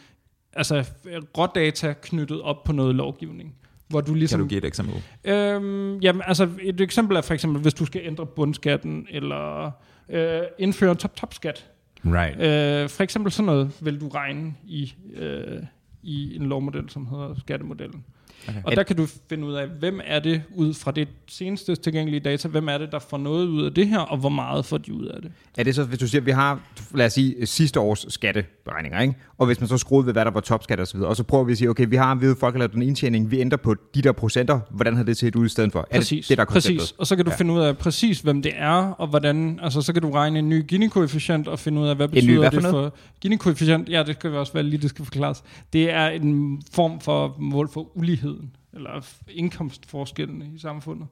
[0.53, 0.89] altså,
[1.37, 3.55] rådata knyttet op på noget lovgivning.
[3.89, 4.95] Hvor du Kan ligesom, du give et eksempel?
[5.23, 9.71] Øhm, jamen, altså et eksempel er for eksempel, hvis du skal ændre bundskatten, eller
[10.09, 11.65] øh, indføre en top-top-skat.
[12.05, 12.35] Right.
[12.83, 15.59] Øh, for eksempel sådan noget vil du regne i, øh,
[16.03, 18.03] i en lovmodel, som hedder skattemodellen.
[18.47, 18.61] Okay.
[18.63, 22.19] Og der kan du finde ud af, hvem er det ud fra det seneste tilgængelige
[22.19, 24.77] data, hvem er det, der får noget ud af det her, og hvor meget får
[24.77, 25.31] de ud af det.
[25.57, 26.59] Er det så, hvis du siger, at vi har,
[26.93, 29.15] lad os sige, sidste års skatteberegninger, ikke?
[29.37, 31.51] og hvis man så skruer ved, hvad der var topskat videre, og så prøver vi
[31.51, 34.01] at sige, okay, vi har, ved, folk har lavet en indtjening, vi ændrer på de
[34.01, 35.87] der procenter, hvordan har det set ud i stedet for?
[35.91, 36.91] Er Præcis, det, det der er præcis.
[36.91, 37.37] Og så kan du ja.
[37.37, 40.49] finde ud af præcis, hvem det er, og hvordan, altså så kan du regne en
[40.49, 42.93] ny Gini-koefficient og finde ud af, hvad ny betyder hvad for det for...
[43.25, 45.43] Gini-koefficient, ja, det skal vi også være lige, det skal forklares.
[45.73, 48.38] Det er en form for mål for uligheden,
[48.73, 51.07] eller indkomstforskellen i samfundet,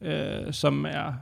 [0.00, 1.12] øh, som er,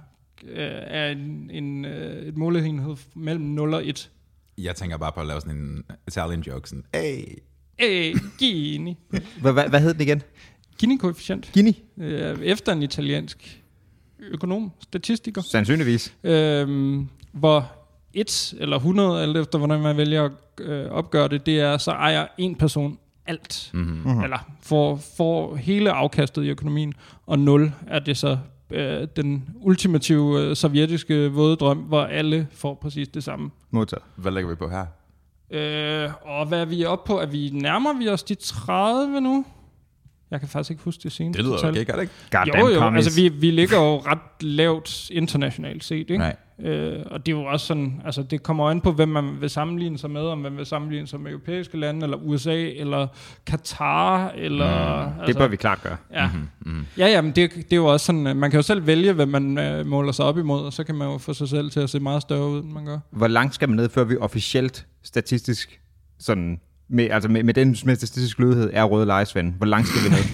[0.43, 4.11] øh, er en, en, øh, et måleenhed mellem 0 og 1.
[4.59, 7.39] Jeg tænker bare på at lave sådan en Italian joke, sådan, hey,
[7.83, 8.97] Øh, Gini.
[9.41, 10.23] Hvad, hvad, hvad hed den igen?
[10.79, 11.51] Gini-koefficient.
[11.53, 11.83] Gini?
[11.99, 13.63] Øh, efter en italiensk
[14.19, 15.43] økonom, statistiker.
[15.43, 16.15] Sandsynligvis.
[16.25, 17.73] Øhm, hvor
[18.15, 21.91] 1 eller 100, alt efter hvordan man vælger at øh, opgøre det, det er, så
[21.91, 23.71] ejer en person alt.
[23.75, 24.23] Mm-hmm.
[24.23, 26.93] Eller får, får hele afkastet i økonomien.
[27.27, 28.39] Og 0 er det så
[28.71, 33.51] øh, den ultimative øh, sovjetiske våde drøm, hvor alle får præcis det samme.
[33.71, 34.03] Modtaget.
[34.17, 34.87] hvad lægger vi på her?
[35.51, 37.21] Øh, og hvad er vi oppe på?
[37.21, 39.45] Er vi nærmer vi os de 30 nu?
[40.31, 42.15] Jeg kan faktisk ikke huske det seneste Det lyder okay, gør det ikke?
[42.31, 43.07] Goddamn Jo, jo, commies.
[43.07, 46.19] altså vi, vi ligger jo ret lavt internationalt set, ikke?
[46.19, 46.37] Nej.
[46.63, 49.51] Øh, og det er jo også sådan, altså det kommer an på, hvem man vil
[49.51, 53.07] sammenligne sig med, om man vil sammenligne sig med europæiske lande, eller USA, eller
[53.47, 55.05] Katar, eller...
[55.07, 55.97] Mm, Det bør vi klart gøre.
[56.13, 56.87] Ja, mm-hmm.
[56.99, 59.13] ja, ja men det, det er jo også sådan, øh, man kan jo selv vælge,
[59.13, 61.71] hvad man øh, måler sig op imod, og så kan man jo få sig selv
[61.71, 62.99] til at se meget større ud, end man gør.
[63.11, 65.81] Hvor langt skal man ned, før vi officielt statistisk
[66.19, 69.55] sådan Med, altså med, med den med statistisk lødighed er røde lejesvend.
[69.55, 70.25] Hvor langt skal vi ned?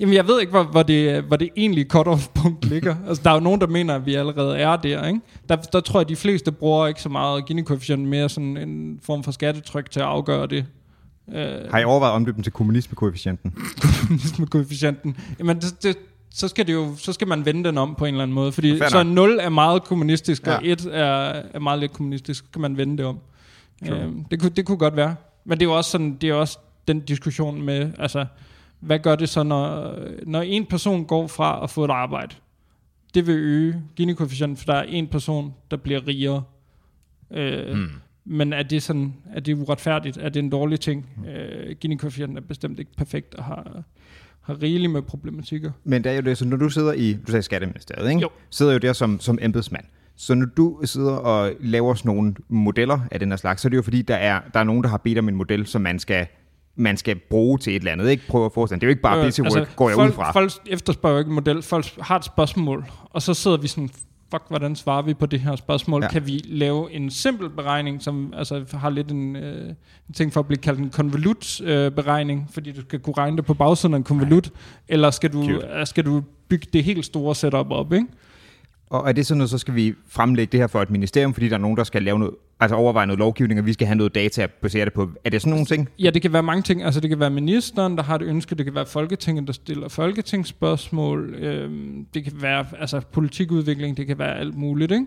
[0.00, 2.96] Jamen, jeg ved ikke, hvor, hvor, det, hvor det egentlige cut-off-punkt ligger.
[3.08, 5.20] Altså, der er jo nogen, der mener, at vi allerede er der, ikke?
[5.48, 9.00] Der, der tror jeg, at de fleste bruger ikke så meget Gini-koefficient, mere sådan en
[9.02, 10.66] form for skattetryk til at afgøre det.
[11.34, 13.54] Øh, Har I overvejet den til kommunisme-koefficienten?
[14.00, 15.16] kommunisme-koefficienten.
[15.38, 15.96] Jamen, det, det,
[16.34, 18.52] så skal, det jo, så skal man vende den om på en eller anden måde.
[18.52, 19.14] Fordi så nok.
[19.14, 20.56] 0 er meget kommunistisk, Ja.
[20.56, 22.44] og 1 er, er meget lidt kommunistisk.
[22.44, 23.18] Så kan man vende det om.
[23.88, 25.14] Øh, det, kunne, det kunne godt være.
[25.44, 26.58] Men det er jo også, sådan, det er også
[26.88, 28.26] den diskussion med, altså,
[28.80, 29.94] hvad gør det så, når,
[30.26, 32.34] når en person går fra at få et arbejde?
[33.14, 36.42] Det vil øge Gini-koefficienten, for der er en person, der bliver rigere.
[37.30, 37.88] Øh, Mm.
[38.30, 40.16] Men er det, sådan, er det uretfærdigt?
[40.16, 41.06] Er det en dårlig ting?
[41.28, 43.82] Øh, Gini-koefficienten er bestemt ikke perfekt og har,
[44.40, 45.70] har rigeligt med problematikker.
[45.84, 48.22] Men det er jo det, så når du sidder i, du sagde Skatteministeriet, ikke?
[48.22, 48.28] Jo.
[48.50, 49.84] sidder jo der som, som embedsmand.
[50.16, 53.70] Så når du sidder og laver sådan nogle modeller af den her slags, så er
[53.70, 55.82] det jo fordi, der er, der er nogen, der har bedt om en model, som
[55.82, 56.26] man skal,
[56.78, 58.10] man skal bruge til et eller andet.
[58.10, 58.80] Ikke prøve at forestille.
[58.80, 60.32] Det er jo ikke bare Øh, busy work, altså, går jeg folk, ud fra.
[60.32, 61.62] Folk efterspørger jo ikke en model.
[61.62, 63.90] Folk har et spørgsmål, og så sidder vi sådan,
[64.30, 66.02] fuck, hvordan svarer vi på det her spørgsmål?
[66.02, 66.08] Ja.
[66.08, 69.68] Kan vi lave en simpel beregning, som altså, har lidt en, øh,
[70.08, 73.36] en ting for at blive kaldt en konvolut-beregning, øh, beregning, fordi du skal kunne regne
[73.36, 74.50] det på bagsiden af en konvolut,
[74.88, 78.06] eller skal du, øh, skal du bygge det helt store setup op, ikke?
[78.90, 81.48] Og er det sådan noget, så skal vi fremlægge det her for et ministerium, fordi
[81.48, 83.96] der er nogen, der skal lave noget, altså overveje noget lovgivning, og vi skal have
[83.96, 85.10] noget data at basere det på.
[85.24, 85.88] Er det sådan nogle ting?
[85.98, 86.82] Ja, det kan være mange ting.
[86.82, 88.54] Altså, det kan være ministeren, der har et ønske.
[88.54, 91.34] Det kan være Folketinget, der stiller folketingsspørgsmål.
[91.34, 93.96] Øhm, det kan være altså, politikudvikling.
[93.96, 94.92] Det kan være alt muligt.
[94.92, 95.06] Ikke?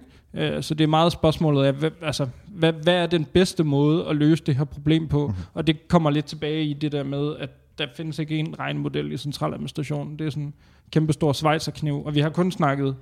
[0.56, 4.06] Øh, så det er meget spørgsmålet af, hvad, altså, hvad, hvad er den bedste måde
[4.08, 5.28] at løse det her problem på?
[5.28, 5.44] Mm-hmm.
[5.54, 9.12] Og det kommer lidt tilbage i det der med, at der findes ikke en regnmodel
[9.12, 10.20] i centraladministrationen.
[10.20, 10.54] Det er sådan en
[10.92, 12.06] kæmpe stor svejserkniv.
[12.06, 12.96] Og vi har kun snakket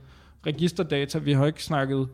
[0.46, 1.18] registerdata.
[1.18, 2.08] Vi har ikke snakket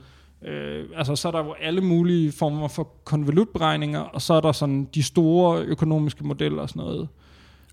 [0.47, 4.51] Øh, altså, så er der jo alle mulige former for konvolutberegninger, og så er der
[4.51, 7.07] sådan de store økonomiske modeller og sådan noget.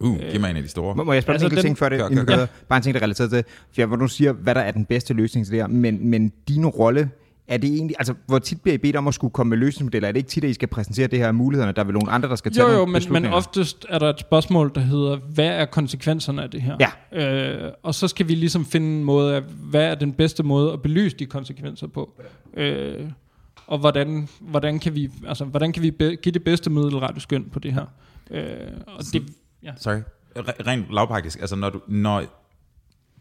[0.01, 0.95] Uh, giv mig en af de store.
[0.95, 1.99] Må, må jeg spørge Altså, en enkelt den- ting før det?
[1.99, 2.47] Gør, gør, videre?
[2.69, 3.45] Bare en ting, der er relateret til.
[3.49, 5.67] For jeg, hvor du siger, hvad der er den bedste løsning til det her.
[5.69, 7.11] Men, men din rolle,
[7.49, 10.09] er det egentlig, altså hvor tit bliver I bedt om at skulle komme med løsningsmodeller?
[10.09, 11.73] Er det ikke tit, at I skal præsentere det her mulighederne?
[11.73, 13.99] Der er vel nogle andre, der skal tage Jo, jo, nogle men, men oftest er
[13.99, 16.77] der et spørgsmål, der hedder, hvad er konsekvenserne af det her?
[17.13, 17.65] Ja.
[17.65, 20.73] Øh, og så skal vi ligesom finde en måde af, hvad er den bedste måde
[20.73, 22.23] at belyse de konsekvenser på?
[22.55, 23.11] Øh,
[23.67, 27.45] og hvordan, hvordan, kan vi, altså, hvordan kan vi be, give det bedste middelrette skøn
[27.53, 27.87] på det her?
[28.31, 28.45] Øh,
[28.87, 29.23] og det,
[29.63, 29.73] ja.
[29.77, 29.99] Sorry.
[30.39, 31.41] Re- Rent lavpraktisk.
[31.41, 32.23] Altså, når, du, når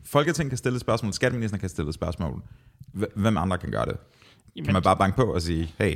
[0.05, 2.41] Folketinget kan stille et spørgsmål, skatteministeren kan stille et spørgsmål,
[2.93, 3.93] hv- hvem andre kan gøre det?
[3.97, 5.95] Kan Jamen, man bare banke på og sige, hey,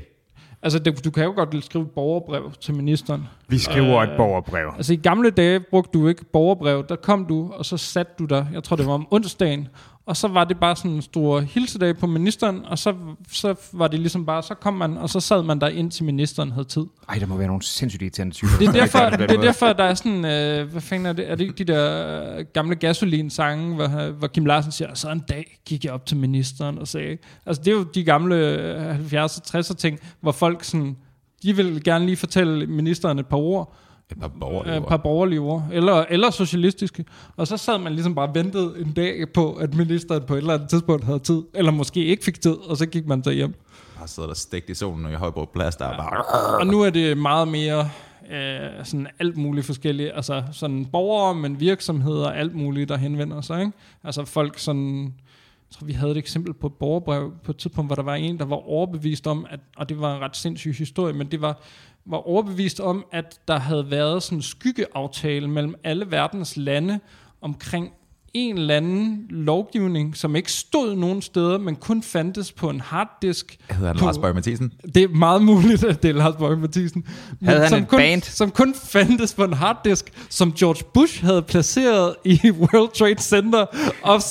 [0.62, 3.24] altså, det, du kan jo godt skrive borgerbrev til ministeren.
[3.48, 4.68] Vi skriver Øh, et borgerbrev.
[4.78, 6.86] Altså i gamle dage brugte du ikke borgerbrev.
[6.90, 9.68] Der kom du, og så satte du der, jeg tror det var om onsdagen,
[10.08, 12.96] og så var det bare sådan en stor hilsedag på ministeren, og så,
[13.32, 16.06] så var det ligesom bare, så kom man, og så sad man der ind til
[16.06, 16.86] ministeren havde tid.
[17.10, 18.52] Ej, der må være nogle sindssygt irriterende typer.
[18.60, 21.32] Det er der derfor, det er derfor der er sådan, øh, hvad fanden er det,
[21.32, 25.24] er det ikke de der øh, gamle gasolin-sange, hvor, hvor Kim Larsen siger, så en
[25.30, 28.96] dag gik jeg op til ministeren og sagde, altså det er jo de gamle øh,
[28.96, 30.98] 70'er, 60'er ting, hvor folk sådan,
[31.44, 33.76] de vil gerne lige fortælle ministeren et par ord,
[34.12, 34.78] et par borgere.
[34.78, 37.06] et par borgerlige ord, eller, eller socialistiske.
[37.38, 40.38] Og så sad man ligesom bare og ventede en dag på, at ministeren på et
[40.38, 43.32] eller andet tidspunkt havde tid, eller måske ikke fik tid, og så gik man så
[43.32, 43.54] hjem.
[43.98, 46.58] Bare sidder der stegt i solen, og jeg højbrugt plads, der er bare...
[46.60, 47.90] Og nu er det meget mere
[48.32, 53.60] øh, sådan alt muligt forskelligt, altså sådan borgere, men virksomheder, alt muligt, der henvender sig,
[53.60, 53.72] ikke?
[54.04, 57.90] Altså folk sådan, jeg tror vi havde et eksempel på et borgerbrev på et tidspunkt,
[57.90, 60.74] hvor der var en, der var overbevist om, at, og det var en ret sindssyg
[60.74, 61.62] historie, men det var,
[62.06, 67.00] var overbevist om, at der havde været sådan en skyggeaftale mellem alle verdens lande
[67.42, 67.94] omkring
[68.36, 73.58] en eller anden lovgivning, som ikke stod nogen steder, men kun fandtes på en harddisk.
[73.70, 74.72] Hedder han på- Lars Bøge Mathisen?
[74.96, 77.04] det er meget muligt, at det er Lars Bøge Mathisen.
[77.40, 78.22] Men Havde han som kun, band?
[78.22, 83.66] Som kun fandtes på en harddisk, som George Bush havde placeret i World Trade Center.
[84.04, 84.22] Og,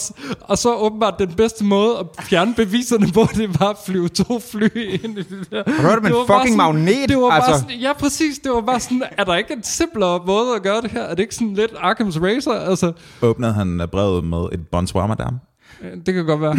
[0.40, 4.38] og så åbenbart den bedste måde at fjerne beviserne på, det var at flyve to
[4.38, 4.68] fly
[5.04, 5.62] ind i det der.
[5.66, 7.08] Har du hørt om en Det var bare fucking sådan- magnet?
[7.08, 8.38] Det var bare Altså- sådan, ja, præcis.
[8.38, 11.02] Det var bare sådan, er der ikke en simplere måde at gøre det her?
[11.02, 12.52] Er det ikke sådan lidt Arkham's Razor?
[12.54, 15.40] Altså, Åbnede han øh, brevet med et bonsoir, madame?
[15.80, 16.56] øh, det kan godt være.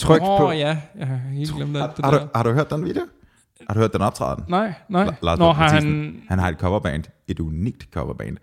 [0.00, 0.50] Tryk Åh, på.
[0.50, 0.78] ja.
[0.98, 2.18] Jeg har helt glemt det Har der.
[2.18, 3.02] du, har du hørt den video?
[3.68, 4.44] Har du hørt den optræden?
[4.48, 5.06] Nej, nej.
[5.06, 6.14] La- Lars Nå, har han...
[6.28, 8.36] han har et coverband, et unikt coverband,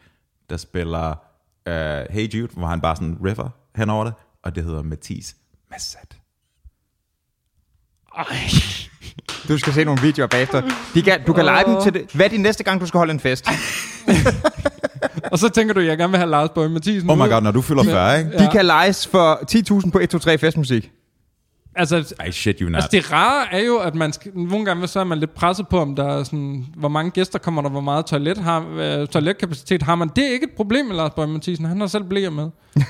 [0.49, 1.09] der spiller
[1.69, 1.73] uh,
[2.15, 5.35] Hey Jude, hvor han bare sådan riffer henover det, og det hedder Mathis
[5.71, 6.17] Massat.
[8.17, 8.25] Ej.
[9.47, 10.61] Du skal se nogle videoer bagefter.
[10.93, 12.11] De kan, du kan lege dem til det.
[12.13, 13.47] Hvad er din næste gang, du skal holde en fest?
[15.31, 17.29] Og så tænker du, at jeg gerne vil have Lars Bøge Mathisen Oh my ud.
[17.29, 18.31] god, når du fylder 40, ikke?
[18.37, 20.91] De kan lejes for 10.000 på 123 festmusik.
[21.77, 22.75] Altså, I shit you not.
[22.75, 25.67] Altså det rare er jo, at man skal, nogle gange så er man lidt presset
[25.67, 29.07] på, om der er sådan, hvor mange gæster kommer der, hvor meget toilet har, øh,
[29.07, 30.09] toiletkapacitet har man.
[30.15, 32.49] Det er ikke et problem med Lars Bøge Mathisen, han har selv blæer med.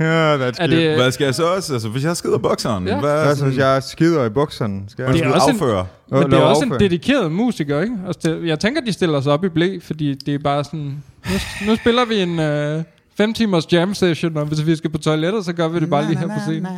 [0.00, 1.72] Ja, that's Er det, Hvad skal jeg så også?
[1.72, 3.00] Altså, hvis jeg skider bukseren, Ja.
[3.00, 4.82] hvad Hvad så, hvis jeg skider i bukserne?
[4.88, 5.14] Skal jeg...
[5.14, 5.84] Det er også en- affører?
[6.10, 7.96] men det er også en dedikeret musiker, ikke?
[8.06, 11.02] Altså det, jeg tænker, de stiller sig op i blæ, fordi det er bare sådan,
[11.30, 12.82] nu, nu spiller vi en øh,
[13.20, 16.06] fem timers jam session, og hvis vi skal på toilettet, så gør vi det bare
[16.06, 16.66] lige her på scenen.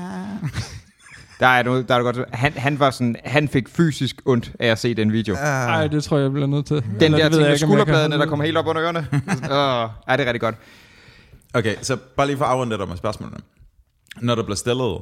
[1.40, 2.18] Der er noget, der er godt.
[2.32, 5.34] Han, han, var sådan, han fik fysisk ondt af at se den video.
[5.34, 6.76] Nej, det tror jeg, jeg bliver nødt til.
[6.76, 8.98] Den Eller der det ting med skulderbladene, der kommer helt op under ørerne.
[9.56, 10.54] Åh, ja, det er rigtig godt.
[11.54, 13.38] Okay, så bare lige for at afrunde det med spørgsmålene.
[14.20, 14.98] Når der bliver stillet,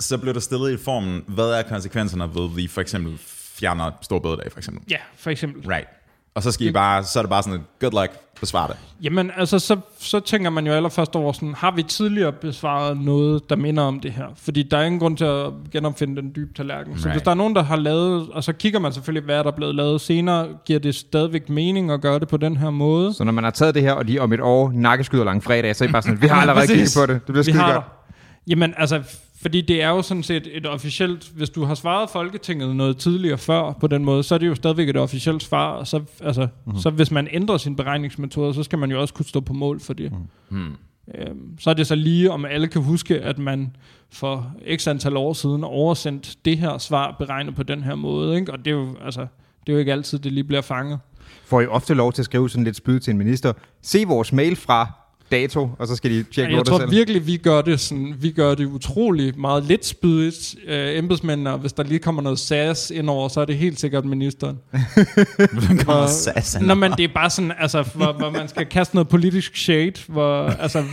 [0.00, 3.18] så bliver der stillet i formen, hvad er konsekvenserne ved, vi for eksempel
[3.58, 4.82] fjerner stor bededag, for eksempel.
[4.90, 5.72] Ja, for eksempel.
[5.72, 5.88] Right.
[6.36, 8.76] Og så, skal I bare, så er det bare sådan, et, good luck, besvar det.
[9.02, 13.50] Jamen, altså, så, så tænker man jo allerførst over sådan, har vi tidligere besvaret noget,
[13.50, 14.24] der minder om det her?
[14.36, 16.98] Fordi der er ingen grund til at genopfinde den dybe tallerken.
[16.98, 17.14] Så Right.
[17.14, 19.50] hvis der er nogen, der har lavet, og så kigger man selvfølgelig, hvad er der
[19.50, 23.14] blevet lavet senere, giver det stadigvæk mening at gøre det på den her måde?
[23.14, 25.76] Så når man har taget det her, og de om et år nakkeskyder lang fredag,
[25.76, 27.14] så er I bare sådan, vi har allerede kigget på det.
[27.26, 27.84] Det bliver skide godt.
[28.48, 29.02] Jamen, altså,
[29.42, 33.38] fordi det er jo sådan set et officielt, hvis du har svaret Folketinget noget tidligere
[33.38, 36.40] før på den måde, så er det jo stadigvæk et officielt svar, og så, altså,
[36.42, 36.50] Mhm.
[36.66, 36.80] mm-hmm.
[36.80, 39.80] så hvis man ændrer sin beregningsmetode, så skal man jo også kunne stå på mål
[39.80, 40.12] for det.
[40.48, 40.72] Hmm.
[41.14, 43.76] Øhm, så er det så lige, om alle kan huske, at man
[44.12, 48.52] for x antal år siden oversendt det her svar beregnet på den her måde, ikke?
[48.52, 49.20] og det er jo, altså,
[49.60, 50.98] det er jo ikke altid, det lige bliver fanget.
[51.44, 53.52] Får I ofte lov til at skrive sådan lidt spyd til en minister?
[53.82, 54.92] Se vores mail fra
[55.30, 56.90] dato, og så skal de tjekke jeg lortet tror selv.
[56.90, 61.58] virkelig, vi gør det sådan, vi gør det utrolig meget lidt spydigt, øh, embedsmændene, og
[61.58, 64.58] hvis der lige kommer noget SAS indover, så er det helt sikkert ministeren.
[65.52, 68.66] Hvordan kommer Og- SAS Nå, men det er bare sådan, altså, hvor, hvor man skal
[68.66, 70.84] kaste noget politisk shade, hvor, altså,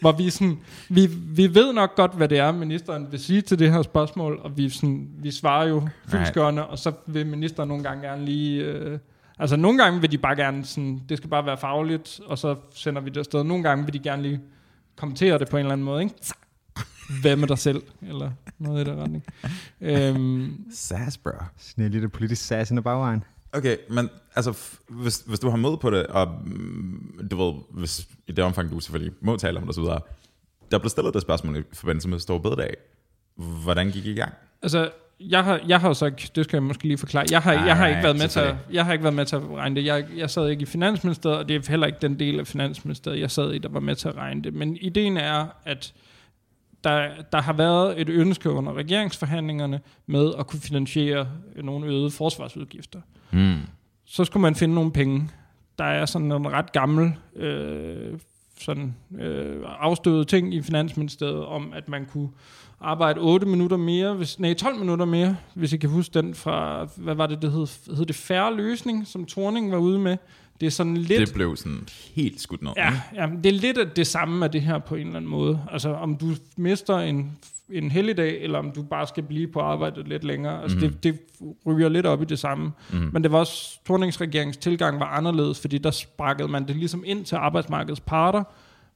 [0.00, 3.58] hvor vi sådan, vi, vi ved nok godt, hvad det er, ministeren vil sige til
[3.58, 7.82] det her spørgsmål, og vi, sådan, vi svarer jo fyldskørende, og så vil ministeren nogle
[7.84, 8.98] gange gerne lige, øh,
[9.38, 12.56] altså nogle gange vil de bare gerne sådan, det skal bare være fagligt, og så
[12.74, 13.44] sender vi det afsted.
[13.44, 14.40] Nogle gange vil de gerne lige
[14.96, 16.14] kommentere det på en eller anden måde, ikke?
[17.22, 17.82] Hvad med dig selv?
[18.02, 19.24] Eller noget i den retning.
[19.80, 21.30] Øhm, SAS, bro.
[21.56, 23.24] Sådan lidt politisk sass i bagvejen.
[23.52, 28.08] Okay, men altså, hvis, hvis du har mod på det, og mm, du ved, hvis,
[28.26, 30.00] i det omfang, du selvfølgelig må tale om det, videre,
[30.70, 32.76] der blev stillet det spørgsmål i forbindelse med Stor Bededag.
[33.62, 34.32] Hvordan gik I i gang?
[34.62, 34.90] Altså,
[35.20, 37.76] jeg har, jeg har så ikke, det skal jeg måske lige forklare, jeg har, jeg
[37.76, 39.84] har ikke været med til, jeg har ikke været med til at regne det.
[39.84, 43.20] Jeg, jeg sad ikke i Finansministeriet, og det er heller ikke den del af Finansministeriet,
[43.20, 44.54] jeg sad i, der var med til at regne det.
[44.54, 45.94] Men ideen er, at
[46.84, 51.28] der, der har været et ønske under regeringsforhandlingerne med at kunne finansiere
[51.62, 53.00] nogle øgede forsvarsudgifter.
[53.30, 53.60] Hmm.
[54.04, 55.30] Så skulle man finde nogle penge.
[55.78, 58.18] Der er sådan en ret gammel øh,
[58.60, 62.28] sådan, øh, afstøvet ting i Finansministeriet om, at man kunne
[62.80, 66.88] arbejde 8 minutter mere, hvis, nej 12 minutter mere, hvis I kan huske den fra,
[66.96, 70.16] hvad var det, det hed, hed det færre løsning, som Torning var ude med.
[70.60, 71.20] Det er sådan lidt...
[71.20, 72.72] Det blev sådan helt skudt ned.
[72.76, 75.60] Ja, ja, det er lidt det samme af det her på en eller anden måde.
[75.70, 77.38] Altså om du mister en,
[77.70, 80.62] en helligdag, eller om du bare skal blive på arbejdet lidt længere.
[80.62, 80.80] Altså mm.
[80.80, 81.18] det, det
[81.66, 82.72] ryger lidt op i det samme.
[82.92, 83.10] Mm.
[83.12, 87.24] Men det var også, Torningsregeringens tilgang var anderledes, fordi der sprakkede man det ligesom ind
[87.24, 88.44] til arbejdsmarkedets parter.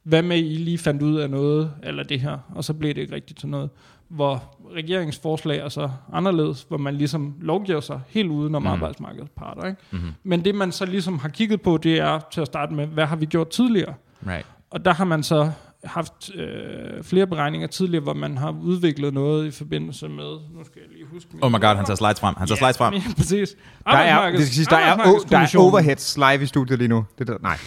[0.03, 3.01] Hvad med I lige fandt ud af noget, eller det her, og så blev det
[3.01, 3.71] ikke rigtigt til noget.
[4.09, 8.69] Hvor regeringsforslag er så anderledes, hvor man ligesom lovgiver sig helt udenom mm.
[8.69, 9.67] arbejdsmarkedets parter.
[9.67, 9.81] Ikke?
[9.91, 10.11] Mm-hmm.
[10.23, 13.07] Men det man så ligesom har kigget på, det er til at starte med, hvad
[13.07, 13.95] har vi gjort tidligere?
[14.27, 14.47] Right.
[14.71, 15.53] Og der har man så
[15.85, 20.81] haft øh, flere beregninger tidligere, hvor man har udviklet noget i forbindelse med, nu skal
[20.87, 21.29] jeg lige huske...
[21.41, 22.35] Oh my god, han tager slides frem.
[22.39, 22.95] Han tager slides frem.
[22.95, 23.57] Ja, præcis.
[23.85, 24.97] Der er, det skal sige, der er,
[25.31, 27.05] der er overheads live i studiet lige nu.
[27.19, 27.59] Det der, nej.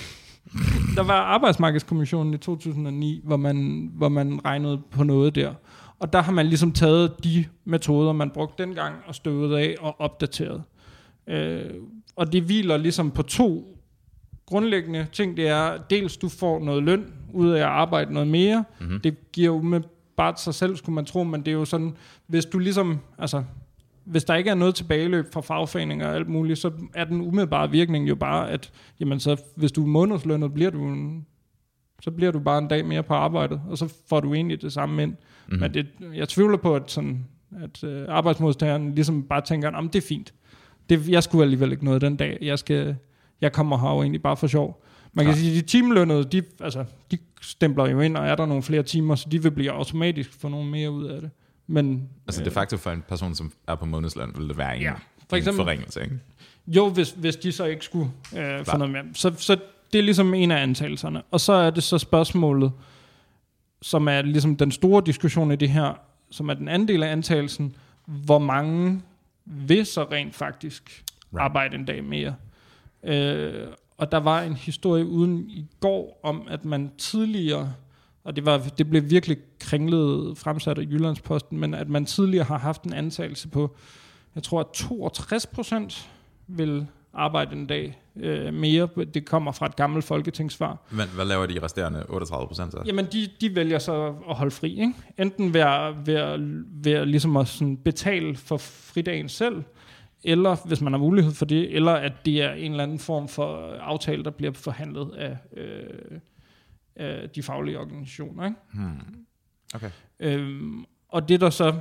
[0.95, 5.53] Der var Arbejdsmarkedskommissionen i 2009, hvor man, hvor man regnede på noget der.
[5.99, 10.01] Og der har man ligesom taget de metoder, man brugte dengang, og støvet af og
[10.01, 10.63] opdateret.
[11.27, 11.73] Øh,
[12.15, 13.77] og det hviler ligesom på to
[14.45, 15.37] grundlæggende ting.
[15.37, 18.63] Det er, dels du får noget løn ud af at arbejde noget mere.
[18.79, 18.99] Mm-hmm.
[18.99, 19.81] Det giver jo med
[20.15, 23.43] bare sig selv, skulle man tro, men det er jo sådan, hvis du ligesom, altså,
[24.05, 27.71] hvis der ikke er noget tilbageløb fra fagforeninger og alt muligt, så er den umiddelbare
[27.71, 31.25] virkning jo bare, at jamen så, hvis du er månedslønnet, bliver du en,
[32.01, 34.73] så bliver du bare en dag mere på arbejdet, og så får du egentlig det
[34.73, 35.11] samme ind.
[35.11, 35.59] Mm-hmm.
[35.59, 37.25] Men det, jeg tvivler på, at, sådan,
[37.61, 40.33] at øh, arbejdsmodstageren ligesom bare tænker, at det er fint.
[40.89, 42.37] Det, jeg skulle alligevel ikke noget den dag.
[42.41, 42.95] Jeg, skal,
[43.41, 44.83] jeg kommer her jo egentlig bare for sjov.
[45.13, 45.39] Man kan Ja.
[45.39, 48.83] sige, at de timelønnede, de, altså, de stempler jo ind, og er der nogle flere
[48.83, 51.29] timer, så de vil blive automatisk få nogle mere ud af det.
[51.67, 54.81] Men Altså de facto for en person, som er på månedsløn, vil det være en,
[54.81, 54.93] Ja.
[55.29, 56.19] For eksempel- en forringelse, ikke?
[56.67, 59.03] Jo, hvis, hvis de så ikke skulle øh, få noget mere.
[59.13, 59.57] Så, så
[59.93, 61.21] det er ligesom en af antagelserne.
[61.31, 62.71] Og så er det så spørgsmålet,
[63.81, 65.93] som er ligesom den store diskussion i det her,
[66.31, 67.75] som er den anden del af antagelsen,
[68.05, 69.01] hvor mange
[69.45, 71.43] vil så rent faktisk Right.
[71.43, 72.35] arbejde en dag mere.
[73.03, 77.73] Øh, og der var en historie uden i går om, at man tidligere,
[78.25, 82.57] og det, var, det blev virkelig kringlet fremsat af Jyllandsposten, men at man tidligere har
[82.57, 83.75] haft en antagelse på,
[84.35, 86.09] jeg tror at 62 procent
[86.47, 88.89] vil arbejde en dag øh, mere.
[89.13, 90.77] Det kommer fra et gammelt folketingssvar.
[90.91, 92.81] Men hvad laver de resterende 38 procent så?
[92.85, 94.93] Jamen, de, de vælger så at holde fri, ikke?
[95.17, 96.39] Enten ved at, ved at,
[96.83, 99.63] ved at, ligesom at sådan betale for fridagen selv,
[100.23, 103.27] eller hvis man har mulighed for det, eller at det er en eller anden form
[103.27, 106.19] for aftale, der bliver forhandlet af, øh,
[106.95, 108.57] af de faglige organisationer, ikke?
[109.75, 109.91] Okay.
[110.19, 111.79] Øhm, og det der så,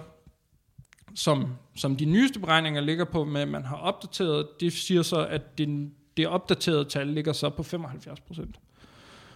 [1.15, 5.27] som, som de nyeste beregninger ligger på, med at man har opdateret, det siger så,
[5.27, 8.61] at det, det opdaterede tal ligger så på 75 procent.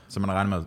[0.08, 0.64] Så man regner med,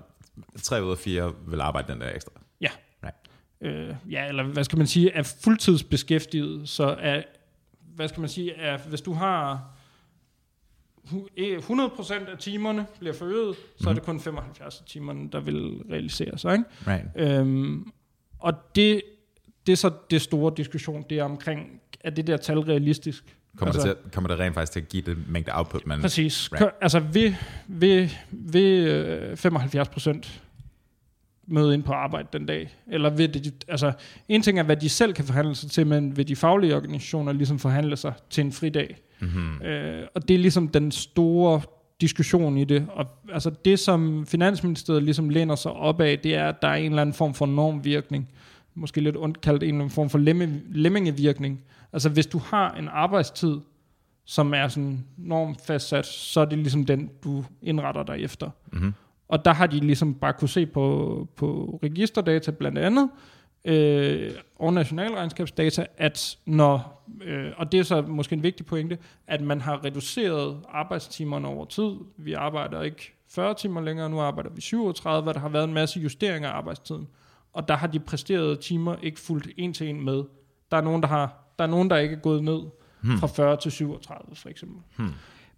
[0.56, 2.32] at 3 ud af 4 vil arbejde den der ekstra?
[2.62, 2.70] Ja.
[3.04, 3.16] Right.
[3.62, 7.24] øh, ja, eller hvad skal man sige, er fuldtidsbeskæftiget, så er,
[7.96, 9.76] hvad skal man sige, er, hvis du har
[11.06, 16.38] 100% af timerne bliver forøget, så er det kun 75 af timerne, der vil realisere
[16.38, 16.54] sig.
[16.54, 16.66] Ikke?
[16.88, 17.06] Right.
[17.40, 17.92] Øhm,
[18.40, 19.02] og det,
[19.66, 23.38] det er så det store diskussion, det er omkring, er det der tal realistisk?
[23.58, 26.02] Kommer, Altså- det til, kommer det rent faktisk til at give den mængde output, man...
[26.02, 26.50] Præcis.
[26.54, 26.70] Right.
[26.82, 27.34] Altså ved,
[27.68, 28.84] ved, ved
[29.32, 30.42] øh, 75 procent
[31.52, 32.76] møde ind på arbejde den dag.
[32.88, 33.92] Eller ved det, altså,
[34.30, 37.32] en ting er, hvad de selv kan forhandle sig til, men vil de faglige organisationer
[37.32, 38.98] ligesom forhandle sig til en fridag.
[39.20, 39.62] Mm-hmm.
[39.62, 41.62] Øh, og det er ligesom den store
[42.02, 42.88] diskussion i det.
[42.90, 46.76] Og altså det, som Finansministeriet ligesom læner sig op af, det er, at der er
[46.76, 48.30] en eller anden form for normvirkning.
[48.76, 51.64] Måske lidt ondt kaldt en eller anden form for lemme, lemmingevirkning.
[51.94, 53.58] Altså hvis du har en arbejdstid,
[54.26, 58.50] som er sådan normfastsat, så er det ligesom den, du indretter dig efter.
[58.74, 58.94] Mm-hmm.
[59.32, 63.10] Og der har de ligesom bare kunne se på, på registerdata blandt andet,
[63.66, 69.42] øh, og nationalregnskabsdata, at når, øh, og det er så måske en vigtig pointe, at
[69.42, 71.92] man har reduceret arbejdstimerne over tid.
[72.18, 75.74] Vi arbejder ikke 40 timer længere, nu arbejder vi 37, og der har været en
[75.74, 77.08] masse justeringer af arbejdstiden.
[77.54, 80.24] Og der har de præsterede timer ikke fulgt en til en med.
[80.72, 82.62] Der er nogen, der, har, der, er nogen, der ikke er gået ned
[83.02, 83.18] Hmm.
[83.18, 84.78] fra 40 til 37, for eksempel.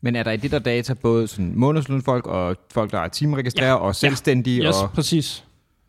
[0.05, 3.67] Men er der i det der data både sådan månedslønfolk og folk, der er timeregistreret
[3.69, 3.75] ja.
[3.75, 4.63] og selvstændige?
[4.67, 5.43] Yes, og, præcis.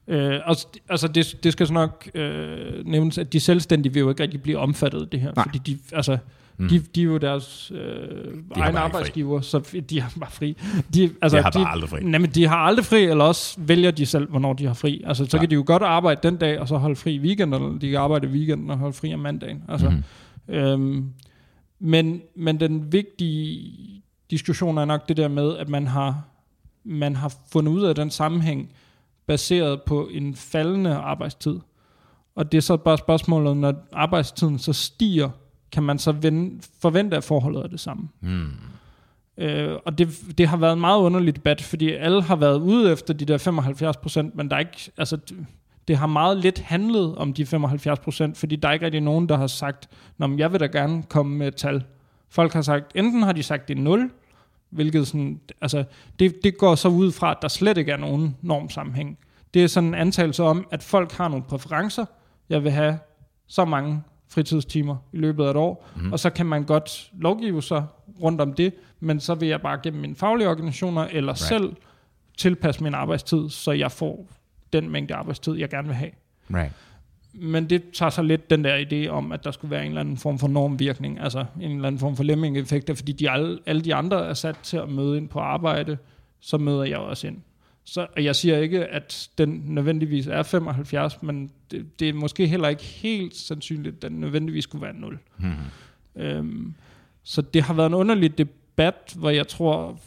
[0.09, 0.57] Øh, og,
[0.88, 4.42] altså det, det skal så nok øh, nævnes, at de selvstændige vil jo ikke rigtig
[4.42, 5.44] blive omfattet af det her, Nej.
[5.44, 6.18] fordi de, altså,
[6.59, 6.68] Mm.
[6.68, 10.57] de, de er jo deres øh, egen bare ikke arbejdsgiver, så de har bare fri.
[10.94, 12.00] De, altså, De har de, bare aldrig fri.
[12.03, 15.03] Nej, men de har aldrig fri, eller også vælger de selv, hvornår de har fri.
[15.07, 15.40] Altså, så Ja.
[15.40, 17.90] kan de jo godt arbejde den dag, og så holde fri i weekenden, eller de
[17.90, 19.62] kan arbejde i weekenden og holde fri om mandagen.
[19.68, 20.55] Altså, Mhm.
[20.55, 21.05] Øhm,
[21.81, 23.70] men, men den vigtige
[24.31, 26.25] diskussion er nok det der med, at man har,
[26.85, 28.73] man har fundet ud af den sammenhæng
[29.27, 31.61] baseret på en faldende arbejdstid.
[32.35, 35.31] Og det er så bare spørgsmålet, når arbejdstiden så stiger,
[35.73, 38.09] kan man så vende, forvente, at forholdet er det samme.
[38.21, 38.51] Mm.
[39.39, 40.09] Øh, og det,
[40.39, 43.39] det har været en meget underlig debat, fordi alle har været ude efter de der
[43.39, 45.19] 75 procent, men der er ikke, altså,
[45.89, 49.29] det, har meget lidt handlet om de 75 procent, fordi der er ikke rigtig nogen,
[49.29, 51.85] der har sagt, Nå, men jeg vil da gerne komme med et tal.
[52.35, 54.11] Folk har sagt, enten har de sagt, det er 0,
[54.70, 55.85] hvilket sådan, altså,
[56.18, 59.18] det, det går så ud fra, at der slet ikke er nogen normsammenhæng.
[59.55, 62.05] Det er sådan en antagelse om, at folk har nogle præferencer.
[62.49, 62.99] Jeg vil have
[63.47, 66.12] så mange fritidstimer i løbet af et år, mm.
[66.12, 67.87] og så kan man godt lovgive sig
[68.23, 71.38] rundt om det, men så vil jeg bare gennem mine faglige organisationer eller right.
[71.38, 71.77] selv
[72.38, 74.27] tilpasse min arbejdstid, så jeg får
[74.73, 76.11] den mængde arbejdstid, jeg gerne vil have.
[76.55, 76.73] Right.
[77.35, 80.01] Men det tager så lidt den der idé om, at der skulle være en eller
[80.01, 83.83] anden form for normvirkning, altså en eller anden form for lemming-effekter, fordi de alle, alle
[83.83, 85.99] de andre er sat til at møde ind på arbejde,
[86.40, 87.37] så møder jeg også ind.
[87.85, 92.47] Så, og jeg siger ikke, at den nødvendigvis er 75, men det, det er måske
[92.47, 95.18] heller ikke helt sandsynligt, at den nødvendigvis skulle være 0.
[95.38, 95.53] Mm.
[96.16, 96.75] Øhm,
[97.23, 99.99] så det har været en underlig debat, hvor jeg tror,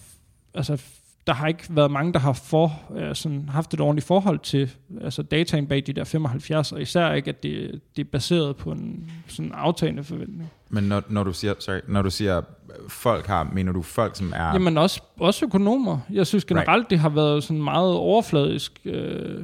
[0.53, 0.81] altså
[1.27, 4.71] der har ikke været mange, der har for, øh, sådan, haft et ordentligt forhold til
[5.01, 8.71] altså dataen bag de der 75, og især ikke, at det, det er baseret på
[8.71, 10.51] en sådan aftagende forventning.
[10.69, 12.41] Men når, når, du siger, sorry, når du siger,
[12.87, 14.53] folk har, mener du folk, som er...
[14.53, 15.99] Jamen også, også økonomer.
[16.09, 16.89] Jeg synes generelt, right.
[16.89, 19.43] det har været sådan en meget overfladisk øh,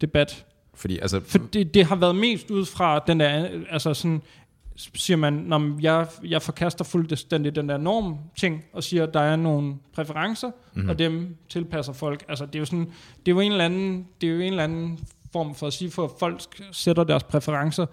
[0.00, 0.44] debat.
[0.74, 4.22] Fordi altså, For det, det har været mest ud fra den der, altså sådan,
[4.76, 9.20] siger man, når jeg, jeg forkaster fuldstændig den der norm ting, og siger, at der
[9.20, 10.56] er nogle præferencer, Mhm.
[10.74, 10.88] mm-hmm.
[10.90, 12.24] og dem tilpasser folk.
[12.28, 12.86] Altså det er jo sådan,
[13.26, 14.98] det er jo en eller anden, det er jo en eller anden
[15.32, 16.40] form for at sige, for at folk
[16.72, 17.86] sætter deres præferencer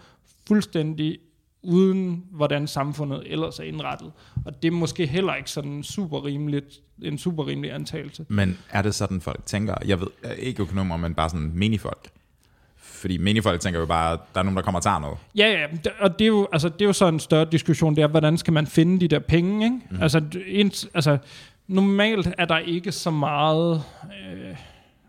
[0.48, 1.18] fuldstændig
[1.64, 4.12] uden hvordan samfundet ellers er indrettet.
[4.46, 8.26] Og det er måske heller ikke sådan super rimeligt, en super rimelig antagelse.
[8.30, 9.76] Men er det sådan, folk tænker?
[9.86, 10.08] Jeg ved
[10.40, 12.10] ikke økonomer, men bare sådan minifolk.
[13.02, 15.18] Fordi menige folk tænker jo bare, at der er nogen, der kommer og tager noget.
[15.36, 18.02] Ja, ja, og det er, jo, altså, det er jo så en større diskussion, det
[18.02, 19.80] er, hvordan skal man finde de der penge, ikke?
[19.90, 20.02] Mm.
[20.02, 21.18] Altså, ens, altså,
[21.68, 24.56] normalt er der ikke så meget, øh,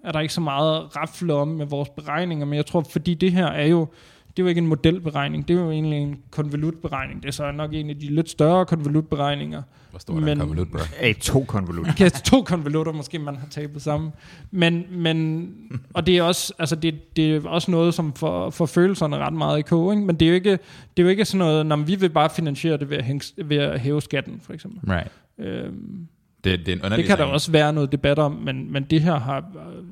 [0.04, 3.32] er der ikke så meget rafle om med vores beregninger, men jeg tror, fordi det
[3.32, 3.88] her er jo,
[4.36, 7.22] det er jo ikke en modelberegning, det er jo egentlig en konvolutberegning.
[7.22, 9.62] Det er så nok en af de lidt større konvolutberegninger.
[9.90, 10.78] Hvor stor er den Men- konvolut, bro?
[11.00, 11.88] A to konvolut.
[11.88, 14.10] Okay, to konvolutter måske, man har tabet sammen.
[14.50, 15.48] Men, men
[15.94, 19.32] og det er også, altså det, det er også noget, som får, får følelserne ret
[19.34, 20.04] meget i kog, ikke?
[20.06, 20.58] Men det er jo ikke, det
[20.98, 23.56] er jo ikke sådan noget, når vi vil bare finansiere det ved at, hænge, ved
[23.56, 24.90] at hæve skatten, for eksempel.
[24.92, 25.10] Right.
[25.38, 26.06] Øhm,
[26.44, 29.00] Det, det er en det kan der også være noget debat om, men, men det
[29.00, 29.44] her har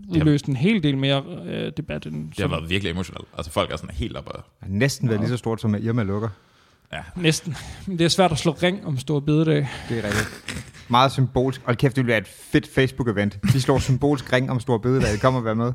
[0.08, 3.28] udløst en hel del mere øh, debat end Det har som, været virkelig emotionelt.
[3.36, 4.32] Altså folk er sådan helt oppe.
[4.32, 6.28] og- næsten været lige så stort som Irma lukker.
[6.92, 7.56] Ja, næsten.
[7.86, 9.68] Men det er svært at slå ring om store bededag.
[9.88, 10.28] Det er rigtigt.
[10.88, 11.60] Meget symbolsk.
[11.64, 13.52] Og kæft, det ville være et fedt Facebook-event.
[13.52, 15.12] De slår symbolsk ring om stor bededag.
[15.12, 15.72] Det kommer at være med.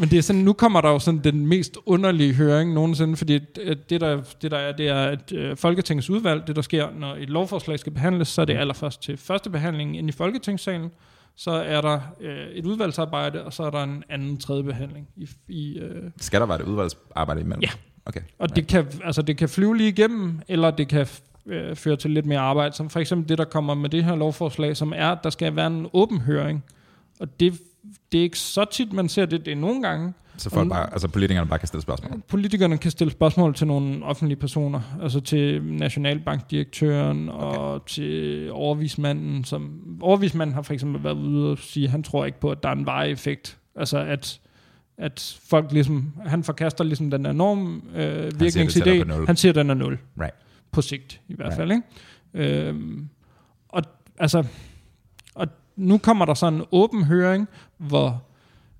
[0.00, 3.38] Men det er sådan, nu kommer der jo sådan den mest underlige høring nogensinde, fordi
[3.38, 7.14] det, der, det der er, det er, at øh, Folketingets udvalg, det der sker, når
[7.14, 10.90] et lovforslag skal behandles, så er det allerførst til første behandling ind i Folketingssalen,
[11.36, 15.08] så er der øh, et udvalgsarbejde, og så er der en anden tredje behandling.
[15.16, 17.62] I, i, øh, Skal der være et udvalgsarbejde imellem?
[17.62, 17.70] Ja.
[18.06, 18.20] Okay.
[18.38, 21.06] og det kan, altså, det kan flyve lige igennem, eller det kan
[21.46, 24.16] øh, føre til lidt mere arbejde, som for eksempel det, der kommer med det her
[24.16, 26.64] lovforslag, som er, at der skal være en åben høring.
[27.20, 27.60] Og det,
[28.12, 29.44] det er ikke så tit, man ser det.
[29.44, 32.22] Det er nogle gange, Så folk bare, altså politikerne bare kan stille spørgsmål.
[32.28, 37.38] Politikerne kan stille spørgsmål til nogle offentlige personer, altså til Nationalbankdirektøren okay.
[37.58, 39.44] og til overvismanden.
[39.44, 42.62] Som, overvismanden har for eksempel været ude og sige, at han tror ikke på, at
[42.62, 43.58] der er en varig effekt.
[43.76, 44.40] Altså at,
[44.98, 49.26] at folk ligesom, han forkaster ligesom den enorm øh, det tættere virkningsidé.
[49.26, 49.98] Han siger, at den er nul.
[50.20, 50.34] Right.
[50.72, 51.56] På sigt i hvert Right.
[51.56, 51.72] fald.
[52.34, 52.68] Ikke?
[52.68, 53.08] Øhm,
[53.68, 53.82] og
[54.18, 54.44] altså,
[55.34, 57.48] og nu kommer der sådan en åben høring,
[57.80, 58.22] hvor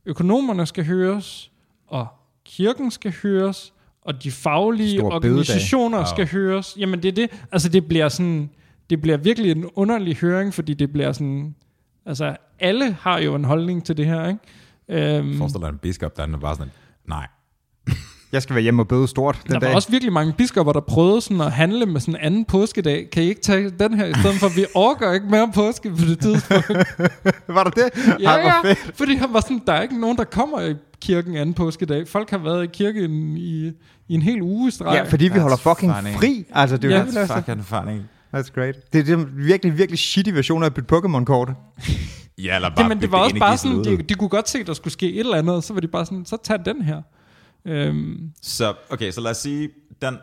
[0.06, 1.52] økonomerne skal høres,
[1.86, 2.06] og
[2.44, 3.72] kirken skal høres,
[4.02, 6.08] og de faglige Stor organisationer bededag.
[6.08, 6.76] skal høres.
[6.78, 7.30] Jamen det er det.
[7.52, 8.50] Altså det bliver sådan,
[8.90, 11.54] det bliver virkelig en underlig høring, fordi det bliver sådan,
[12.06, 15.18] altså alle har jo en holdning til det her, ikke?
[15.18, 16.72] Øhm, Forestil dig en biskop, der er bare sådan,
[17.06, 17.26] nej.
[18.32, 19.68] Jeg skal være hjemme og bøde stort den der dag.
[19.68, 23.08] var også virkelig mange biskopper, der prøvede sådan at handle med sådan en anden påskedag.
[23.12, 24.48] Kan I ikke tage den her i stedet for?
[24.56, 26.68] Vi overgår ikke mere påske på det tidspunkt.
[27.56, 27.90] Var der det?
[28.20, 28.68] Ja, Ej, ja.
[28.70, 28.78] fedt.
[28.94, 32.08] Fordi han var sådan, der er ikke nogen, der kommer i kirken anden påskedag.
[32.08, 33.66] Folk har været i kirken i,
[34.08, 34.94] i en hel uge streg.
[34.94, 36.14] Ja, fordi vi That's holder fucking funny.
[36.14, 36.44] fri.
[36.54, 37.98] Altså, det er Ja, jo det er that's, Fucking funny.
[38.36, 38.74] that's great.
[38.92, 41.48] Det er det virkelig, virkelig shitty version af et Pokémon-kort.
[42.38, 44.64] Ja, eller bare Jamen, det bygge var også bare sådan, de, de kunne godt se,
[44.64, 46.82] der skulle ske et eller andet, og så var de bare sådan, så tag den
[46.82, 47.02] her.
[47.64, 49.68] Øhm, Så, okay, så lad os sige,
[50.02, 50.16] den,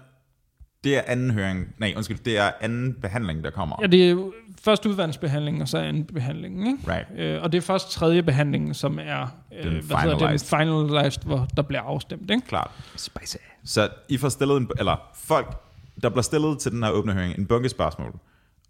[0.84, 3.76] det er anden høring, nej, undskyld, det er anden behandling, der kommer.
[3.82, 4.32] ja, det er
[4.62, 6.92] først udvandsbehandling, og så anden behandling, ikke?
[6.92, 7.08] Right.
[7.20, 9.22] Øh, og det er først tredje behandling, som er
[9.58, 10.48] øh, Den hvad hedder det, finalized.
[10.58, 12.48] finalized, hvor der bliver afstemt, ikke?
[12.48, 12.72] Klart.
[12.96, 13.36] Spicy.
[13.66, 15.62] Så I får stillet, en, eller folk,
[16.04, 18.20] der bliver stillet til den her åbne høring, en bunke spørgsmål.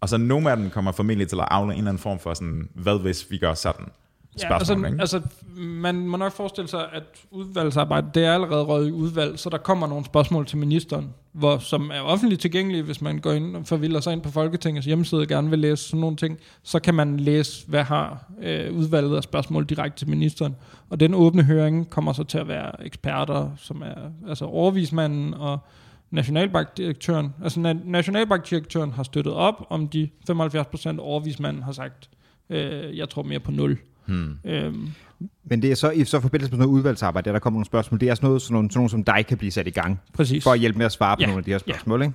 [0.00, 2.34] Og så nogle af dem kommer formentlig til at afle en eller anden form for
[2.34, 3.84] sådan, hvad hvis vi gør sådan?
[4.40, 5.00] Spørgsmål, ja, ikke?
[5.00, 9.38] altså, altså, man må nok forestille sig, at udvalgsarbejde, det er allerede røget i udvalg,
[9.38, 13.32] så der kommer nogle spørgsmål til ministeren, hvor, som er offentligt tilgængelige, hvis man går
[13.32, 16.38] ind og forvilder sig ind på Folketingets hjemmeside og gerne vil læse sådan nogle ting,
[16.62, 20.56] så kan man læse, hvad har øh, udvalget af spørgsmål direkte til ministeren.
[20.90, 25.58] Og den åbne høring kommer så til at være eksperter, som er altså overvismanden og
[26.10, 27.34] Nationalbankdirektøren.
[27.44, 32.10] Altså na- Nationalbankdirektøren har støttet op om de 75%, overvismanden har sagt,
[32.50, 33.78] øh, jeg tror mere på 0.
[34.08, 34.38] Hmm.
[34.44, 34.88] Øhm,
[35.44, 38.00] Men det er så i så forbindelse med noget udvalgsarbejde, der, der kommer nogle spørgsmål.
[38.00, 40.00] Det er sådan noget, sådan nogle, sådan nogle som dig kan blive sat i gang,
[40.12, 40.44] præcis.
[40.44, 42.14] for at hjælpe med at svare på Ja, nogle af de her spørgsmål, ikke?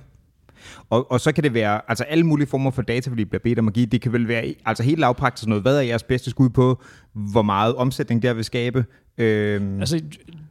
[0.90, 3.58] Og, og så kan det være, altså alle mulige former for data, vi bliver bedt
[3.58, 6.30] om at give, det kan vel være, altså helt lavpraktisk noget, hvad er jeres bedste
[6.30, 6.82] skud på,
[7.12, 8.84] hvor meget omsætning der vil skabe?
[9.18, 10.00] Øhm, Altså,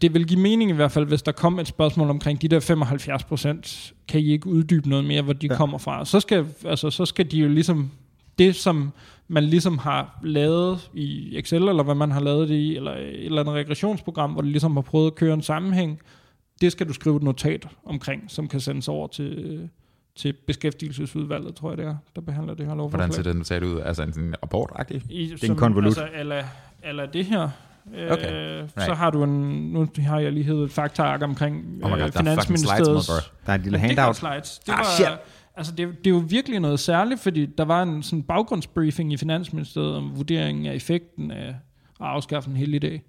[0.01, 2.59] det vil give mening i hvert fald, hvis der kom et spørgsmål omkring de der
[2.59, 5.53] 75 procent, kan I ikke uddybe noget mere, hvor de Ja.
[5.53, 5.57] ja.
[5.57, 6.05] kommer fra.
[6.05, 7.91] Så skal, altså, så skal de jo ligesom,
[8.39, 8.91] det som
[9.27, 13.25] man ligesom har lavet i Excel, eller hvad man har lavet det i, eller et
[13.25, 15.99] eller andet regressionsprogram, hvor de ligesom har prøvet at køre en sammenhæng,
[16.61, 19.69] det skal du skrive et notat omkring, som kan sendes over til,
[20.15, 22.97] til beskæftigelsesudvalget, tror jeg det er, der behandler det her lovforslag.
[23.07, 23.79] Hvordan ser det notat ud?
[23.81, 25.01] Altså en sådan rapport-agtig?
[25.09, 25.87] I, er en konvolut.
[25.87, 26.43] Altså, eller,
[26.83, 27.49] eller det her.
[27.95, 28.71] Okay, Okay, right.
[28.85, 29.29] Så har du en,
[29.73, 32.87] nu har jeg lige hævet et faktaark omkring Oh god, øh, der er Finansministeriets...
[33.09, 33.21] mother.
[33.45, 34.15] der er en lille Ja, det var handout.
[34.15, 34.59] slides.
[34.65, 35.07] Det Ah, var, shit.
[35.55, 39.17] Altså det, det er jo virkelig noget særligt, fordi der var en sådan baggrundsbriefing i
[39.17, 41.55] Finansministeriet om vurderingen af effekten af at
[41.99, 42.99] afskaffe en hel idé.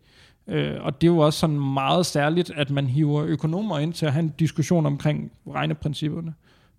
[0.52, 4.06] Øh, og det er jo også sådan meget særligt, at man hiver økonomer ind til
[4.06, 6.34] at have en diskussion omkring regneprincipperne.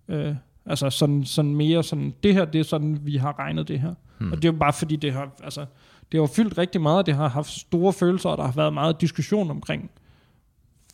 [0.08, 0.34] Øh,
[0.66, 3.94] altså sådan, sådan mere sådan, det her, det er sådan, vi har regnet det her.
[4.18, 4.32] Hmm.
[4.32, 5.66] Og det er jo bare fordi, det har, altså,
[6.12, 8.72] det har fyldt rigtig meget, og det har haft store følelser, og der har været
[8.72, 9.90] meget diskussion omkring,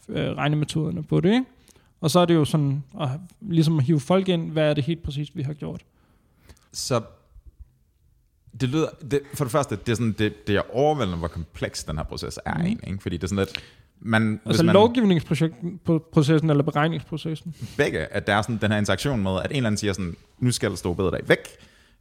[0.08, 1.44] øh, regnemetoderne på det, ikke?
[2.02, 3.08] Og så er det jo sådan, at
[3.40, 5.82] ligesom at hive folk ind, hvad er det helt præcis, vi har gjort.
[6.72, 7.00] Så
[8.60, 11.84] det lyder, det, for det første, det er, sådan, det, det er overvældende, hvor kompleks
[11.84, 12.60] den her proces er mm.
[12.60, 13.02] egentlig, ikke?
[13.02, 13.64] fordi det er sådan lidt,
[14.00, 17.54] man, Altså man, lovgivningsprocessen eller beregningsprocessen.
[17.76, 20.16] begge, at der er sådan den her interaktion med, at en eller anden siger sådan,
[20.38, 21.48] nu skal stå bedre dag væk,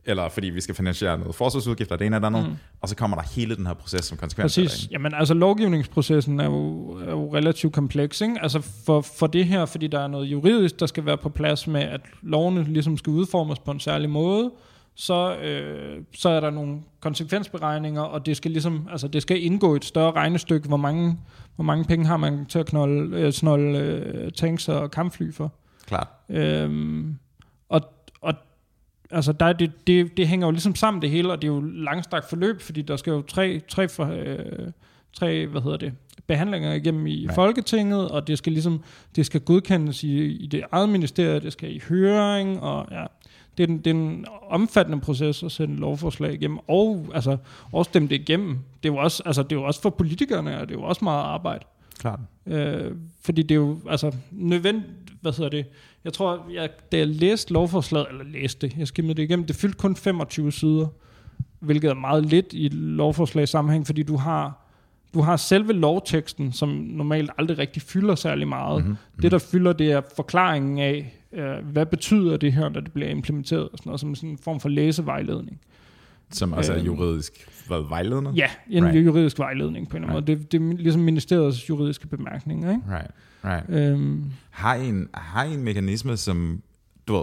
[0.06, 2.56] eller fordi vi skal finansiere noget forsvarsudgifter, det ene eller andet, mm.
[2.82, 4.80] og så kommer der hele den her proces som konsekvens Præcis.
[4.80, 4.91] det.
[4.91, 8.22] Jamen altså lovgivningsprocessen er jo, er jo relativt kompleks.
[8.22, 8.36] Ikke?
[8.41, 11.68] Altså for, for det her, fordi der er noget juridisk, der skal være på plads
[11.68, 14.52] med, at lovene ligesom skal udformes på en særlig måde,
[14.95, 19.74] så, øh, så er der nogle konsekvensberegninger, og det skal ligesom, altså det skal indgå
[19.74, 21.18] i et større regnestykke, hvor mange,
[21.56, 25.54] hvor mange penge har man til at knolde, øh, snolde øh, tanks og kampfly for.
[25.86, 26.08] Klart.
[26.30, 27.18] Øhm,
[27.70, 27.82] og,
[28.22, 28.34] og
[29.12, 31.53] altså der, er det, det, det hænger jo ligesom sammen det hele, og det er
[31.53, 34.72] jo langstrakt forløb, fordi der skal jo tre, tre, for, øh,
[35.14, 35.93] tre hvad hedder det,
[36.28, 37.26] behandlinger igennem i Nej.
[37.26, 37.36] Nej.
[37.36, 38.84] Folketinget, og det skal ligesom,
[39.16, 43.05] det skal godkendes i, i det eget ministerie, det skal i høring, og ja,
[43.57, 47.38] det er, en, det er en omfattende proces at sende lovforslag igennem, og altså,
[47.72, 48.59] også stemme det igennem.
[48.84, 50.86] Det er jo også, altså, det er jo også for politikerne, og det er jo
[50.86, 51.66] også meget arbejde.
[51.99, 52.20] Klart.
[52.45, 52.91] Øh,
[53.22, 55.65] fordi det er jo altså nødvendigt, hvad hedder det,
[56.03, 59.55] jeg tror, jeg, da jeg læste lovforslaget, eller læste det, jeg skimmede det igennem, det
[59.55, 60.88] fyldte kun 25 sider,
[61.59, 64.67] hvilket er meget lidt i lovforslag sammenhæng, fordi du har,
[65.13, 68.84] du har selve lovteksten, som normalt aldrig rigtig fylder særlig meget.
[68.84, 68.97] Mm-hmm.
[69.22, 73.09] Det, der fylder, det er forklaringen af, øh, hvad betyder det her, når det bliver
[73.09, 75.59] implementeret, og sådan noget, som sådan en form for læsevejledning.
[76.32, 76.86] Som også er Øhm.
[76.86, 78.32] juridisk hvad, vejledende?
[78.36, 79.05] Ja, en Right.
[79.05, 80.13] juridisk vejledning på en Right.
[80.13, 80.27] måde.
[80.27, 82.82] Det, det er ligesom ministeriets juridiske bemærkninger, ikke?
[82.89, 83.11] Right,
[83.45, 83.93] right.
[83.93, 86.61] Øhm, Har I en, har I en mekanisme, som,
[87.07, 87.21] du ved,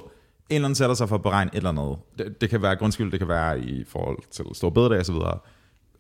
[0.50, 1.96] en eller anden sætter sig for at beregne et eller andet.
[2.18, 5.12] Det, det kan være grundskyld, det kan være i forhold til stor bededag og så
[5.12, 5.38] videre.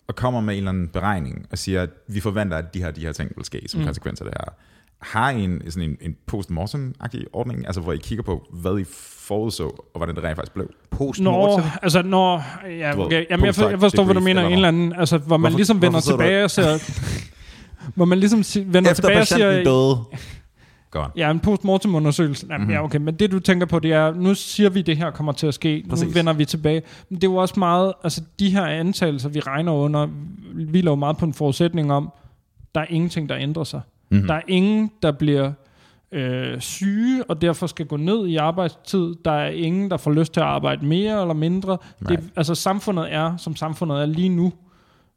[0.08, 2.90] Og kommer med en eller anden beregning og siger, at vi forventer, at de her,
[2.90, 3.86] de her ting vil ske som mm.
[3.86, 4.52] konsekvens af det her.
[4.98, 8.84] Har I en, sådan en, en post-mortem-agtig ordning, altså hvor I kigger på, hvad I
[9.28, 10.66] forudså, og hvordan det rent faktisk blev?
[10.66, 11.64] Nå, Post-mortem.
[11.82, 12.42] altså når...
[12.78, 14.40] Ja, okay, jamen, jeg, for, jeg forstår, hvad du mener.
[14.40, 16.78] eller En eller anden, altså, hvor man Hvorfor- ligesom vender tilbage og siger...
[17.96, 19.64] hvor man ligesom vender tilbage og siger...
[19.64, 19.98] døde.
[20.90, 21.10] Godt.
[21.16, 22.46] Ja, en postmortem undersøgelse.
[22.50, 22.62] Jamen, Mhm.
[22.62, 22.74] mm-hmm.
[22.74, 25.32] ja, okay, men det du tænker på, det er, nu siger vi, det her kommer
[25.32, 25.82] til at ske.
[25.84, 26.14] Nu Præcis.
[26.14, 26.82] vender vi tilbage.
[27.08, 30.06] Men det er jo også meget, altså de her antagelser, vi regner under,
[30.54, 32.12] hviler jo meget på en forudsætning om,
[32.74, 33.80] der er ingenting, der ændrer sig.
[34.10, 34.16] Mhm.
[34.16, 34.26] Mm-hmm.
[34.28, 35.52] Der er ingen, der bliver
[36.12, 39.14] øh, syge, og derfor skal gå ned i arbejdstid.
[39.24, 41.78] Der er ingen, der får lyst til at arbejde mere eller mindre.
[42.08, 44.52] Det, altså samfundet er, som samfundet er lige nu.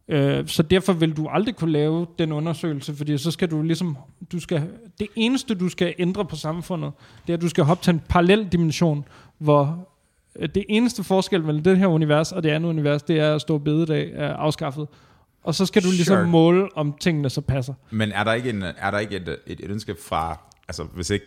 [0.08, 3.98] Øh, så derfor vil du aldrig kunne lave den undersøgelse, fordi så skal du ligesom,
[4.32, 4.68] du skal,
[5.00, 6.92] det eneste du skal ændre på samfundet,
[7.28, 9.06] det er, at du skal hoppe til en parallel dimension,
[9.38, 9.88] hvor
[10.36, 13.42] øh, det eneste forskel mellem det her univers og det andet univers, det er at
[13.42, 14.88] stå bededag er afskaffet.
[15.44, 16.28] Og så skal du ligesom Sure.
[16.28, 17.74] måle, om tingene så passer.
[17.92, 20.40] Men er der ikke, en, er der ikke et, et, et ønske fra,
[20.72, 21.26] altså hvis ikke,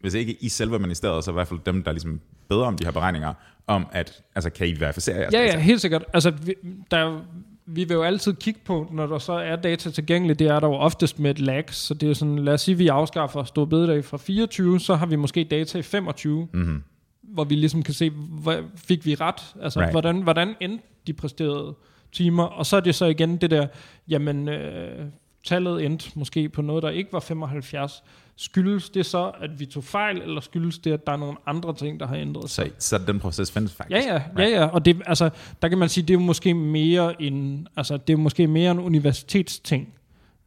[0.00, 2.84] hvis ikke i selve ministeriet, så i hvert fald dem, der ligesom bedre om de
[2.84, 3.34] her beregninger,
[3.66, 5.52] om at, altså kan I verificere jeres Ja, data?
[5.52, 6.04] ja, helt sikkert.
[6.12, 6.54] Altså, vi,
[6.90, 7.20] der, er
[7.66, 10.66] vi vil jo altid kigge på, når der så er data tilgængeligt, det er der
[10.68, 13.64] jo oftest med et lag, så det er sådan, lad os sige, vi afskaffer stor
[13.64, 16.82] bededag fra 24, så har vi måske data i 25, Mm-hmm.
[17.22, 18.10] hvor vi ligesom kan se,
[18.42, 19.42] hvad, fik vi ret?
[19.62, 19.92] Altså, right.
[19.92, 21.74] hvordan, hvordan endte de præsterede
[22.12, 22.44] timer?
[22.44, 23.66] Og så er det så igen det der,
[24.08, 25.06] jamen, øh,
[25.44, 28.02] tallet endte måske på noget, der ikke var 75.
[28.36, 31.74] Skyldes det så, at vi tog fejl, eller skyldes det, at der er nogle andre
[31.74, 32.70] ting, der har ændret sig?
[32.78, 34.06] Så, så den proces findes faktisk.
[34.06, 35.30] Ja, ja, ja, ja, og det, altså,
[35.62, 38.70] der kan man sige, det er jo måske mere en, altså, det er måske mere
[38.70, 39.94] en universitetsting,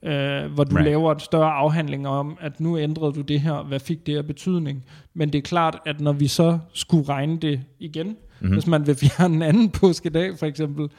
[0.03, 0.85] øh, hvor du right.
[0.85, 4.27] laver et større afhandling om, at nu ændrede du det her, hvad fik det af
[4.27, 4.83] betydning?
[5.13, 8.55] Men det er klart, at når vi så skulle regne det igen, mm-hmm.
[8.55, 10.89] hvis man vil fjerne en anden påskedag for eksempel,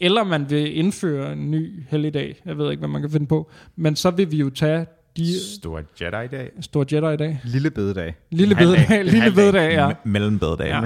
[0.00, 3.50] eller man vil indføre en ny helligdag, jeg ved ikke, hvad man kan finde på,
[3.76, 4.86] men så vil vi jo tage
[5.16, 6.50] de Stor Jedi-dag.
[6.60, 7.40] store Jedi i dag.
[7.44, 8.14] Lille bededag.
[8.30, 9.90] Lille bededag, lille bededag, ja.
[9.90, 10.68] Me- Mellem bededag.
[10.68, 10.80] Ja.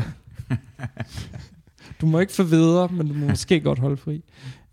[2.00, 4.22] Du må ikke få videre, men du må måske godt holde fri.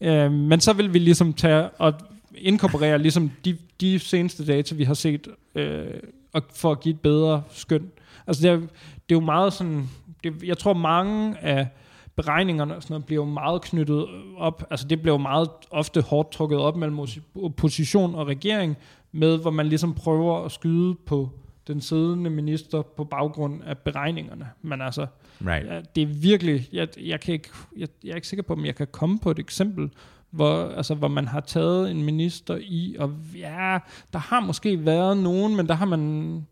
[0.02, 1.94] Øh, men så vil vi ligesom tage og
[2.38, 5.86] inkorporere ligesom de, de seneste data, vi har set, øh,
[6.34, 7.88] og for at give et bedre skøn.
[8.28, 8.66] Altså det er, det
[9.10, 9.90] er jo meget sådan,
[10.26, 11.68] det, jeg tror mange af
[12.16, 14.08] beregningerne og sådan noget, bliver jo meget knyttet
[14.38, 17.00] op, altså det bliver jo meget ofte hårdt trukket op mellem
[17.36, 18.78] opposition og regering,
[19.12, 21.30] med hvor man ligesom prøver at skyde på
[21.68, 24.50] den siddende minister på baggrund af beregningerne.
[24.62, 25.08] Men altså,
[25.42, 25.68] Right.
[25.68, 28.66] Ja, det er virkelig, jeg, jeg, kan ikke, jeg, jeg er ikke sikker på, om
[28.66, 29.90] jeg kan komme på et eksempel,
[30.32, 33.78] hvor, altså, hvor man har taget en minister i, og ja,
[34.14, 36.46] der har måske været nogen, men der har man,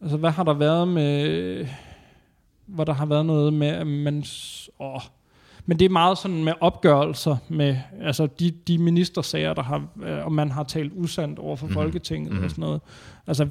[0.00, 1.66] altså hvad har der været med,
[2.66, 4.24] hvor der har været noget med, at man,
[4.80, 5.00] åh,
[5.66, 10.24] men det er meget sådan med opgørelser med altså de, de ministersager, der har, øh,
[10.24, 11.72] og man har talt usandt over for mm.
[11.72, 12.44] Folketinget mm.
[12.44, 12.80] og sådan noget.
[13.26, 13.48] Altså,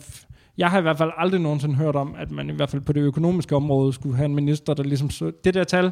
[0.57, 2.93] jeg har i hvert fald aldrig nogensinde hørt om, at man i hvert fald på
[2.93, 5.91] det økonomiske område skulle have en minister, der ligesom så, det der tal,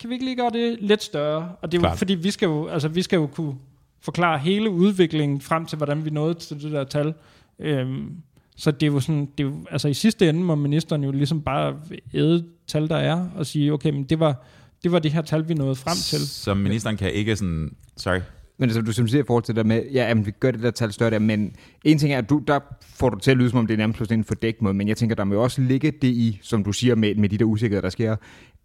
[0.00, 1.52] kan vi ikke lige gøre det lidt større?
[1.62, 1.98] Og det er jo, Klart.
[1.98, 3.54] fordi vi skal jo, altså, vi skal jo kunne
[4.00, 7.14] forklare hele udviklingen frem til, hvordan vi nåede til det der tal.
[7.58, 8.16] Øhm,
[8.58, 11.10] så det er jo sådan, det er jo, altså i sidste ende må ministeren jo
[11.10, 11.76] ligesom bare
[12.14, 14.44] æde tal, der er, og sige, okay, men det var,
[14.82, 16.28] det var det her tal, vi nåede frem til.
[16.28, 17.76] Så ministeren kan ikke sådan...
[17.96, 18.20] Sorry.
[18.58, 20.50] Men altså, du som siger i forhold til det der med, ja, jamen, vi gør
[20.50, 23.30] det der tal større der, men en ting er, at du, der får du til
[23.30, 25.16] at lyde, som om det er nærmest på sådan en fordækt måde, men jeg tænker,
[25.16, 27.82] der må jo også ligge det i, som du siger med, med de der usikkerheder,
[27.82, 28.16] der sker,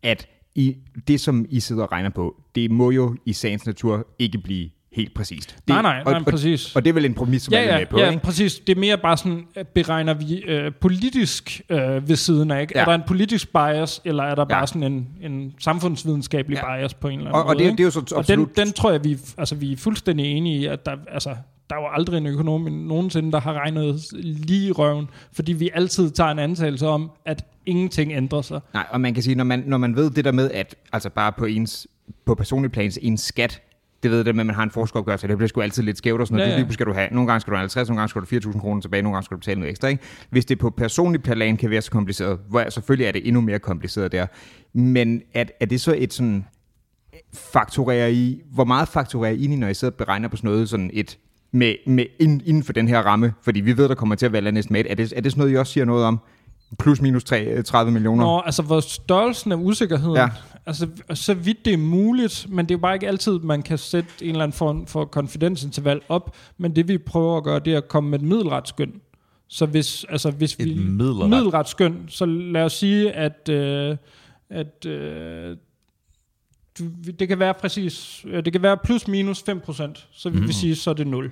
[0.03, 0.77] at i
[1.07, 4.69] det, som I sidder og regner på, det må jo i sagens natur ikke blive
[4.95, 5.49] helt præcist.
[5.57, 6.65] Det, Nej, nej, nej, og, præcis.
[6.65, 8.09] Og, og det er vel en præmis, som Ja, alle er ja, med på, ja,
[8.09, 8.23] ikke?
[8.23, 8.59] præcis.
[8.59, 12.73] Det er mere bare sådan, beregner vi øh, politisk øh, ved siden af, ikke?
[12.75, 12.81] Ja.
[12.81, 14.65] Er der en politisk bias, eller er der bare Ja.
[14.65, 16.77] sådan en, en samfundsvidenskabelig Ja.
[16.77, 17.53] bias på en eller anden Og, måde?
[17.55, 17.71] og det, ikke?
[17.71, 18.57] det er jo så og den, absolut...
[18.57, 21.29] den tror jeg, vi, altså, vi er fuldstændig enige i, at der, altså,
[21.69, 24.01] der er jo aldrig en økonom nogensinde, der har regnet
[24.47, 28.61] lige i røven, fordi vi altid tager en antagelse om, at ingenting ændrer sig.
[28.73, 31.09] Nej, og man kan sige, når man, når man ved det der med, at altså
[31.09, 31.87] bare på ens
[32.25, 33.61] på personlig plan, ens skat,
[34.03, 36.21] det ved det med, at man har en forskeropgørelse, det bliver sgu altid lidt skævt
[36.21, 36.51] og sådan noget.
[36.51, 36.71] Ja, Ja, ja.
[36.71, 38.59] skal du have, nogle gange skal du have 50, nogle gange skal du have 4.000
[38.59, 39.87] kroner tilbage, nogle gange skal du betale noget ekstra.
[39.87, 40.03] Ikke?
[40.29, 43.59] Hvis det på personlig plan kan være så kompliceret, hvor selvfølgelig er det endnu mere
[43.59, 44.25] kompliceret der,
[44.73, 46.45] men at, er det så et sådan
[47.33, 50.89] fakturerer I, hvor meget fakturerer I, når I sidder og beregner på sådan noget, sådan
[50.93, 51.17] et,
[51.51, 53.33] med, med ind, inden for den her ramme?
[53.41, 54.85] Fordi vi ved, der kommer til at være næsten med.
[54.89, 56.19] Er det, er det sådan noget, I også siger noget om?
[56.79, 58.23] Plus minus 3, 30 millioner?
[58.25, 60.29] Nå, altså hvor størrelsen af usikkerheden, Ja.
[60.65, 63.77] Altså så vidt det er muligt, men det er jo bare ikke altid, man kan
[63.77, 67.73] sætte en eller anden form for konfidensinterval op, men det vi prøver at gøre, det
[67.73, 69.01] er at komme med et middelretsskøn.
[69.47, 70.73] Så hvis, altså, hvis Et vi...
[70.73, 71.29] middelret.
[71.29, 73.97] middelretsskøn, så lad os sige, at, øh,
[74.49, 75.57] at øh,
[77.19, 80.45] det kan være præcis, øh, det kan være plus minus 5%, så vi mm.
[80.45, 81.31] vil sige, så er det 0.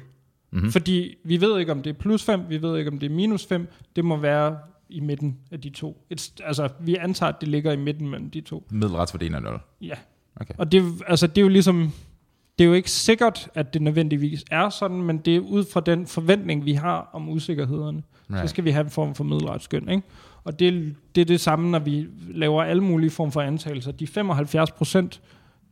[0.51, 0.71] Mm-hmm.
[0.71, 3.15] Fordi vi ved ikke, om det er plus 5, vi ved ikke, om det er
[3.15, 4.57] minus 5, det må være
[4.91, 6.05] i midten af de to.
[6.09, 8.67] Et, altså, vi antager, at det ligger i midten mellem de to.
[8.69, 9.59] Middelretsværdien er 0.
[9.81, 9.95] Ja.
[10.35, 10.53] Okay.
[10.57, 11.91] Og det, altså, det er jo ligesom,
[12.59, 15.79] det er jo ikke sikkert, at det nødvendigvis er sådan, men det er ud fra
[15.79, 18.03] den forventning, vi har om usikkerhederne.
[18.29, 18.41] Right.
[18.41, 20.03] Så skal vi have en form for middelretsskøn, ikke?
[20.43, 23.91] Og det, det er det samme, når vi laver alle mulige former for antagelser.
[23.91, 25.21] De 75 procent,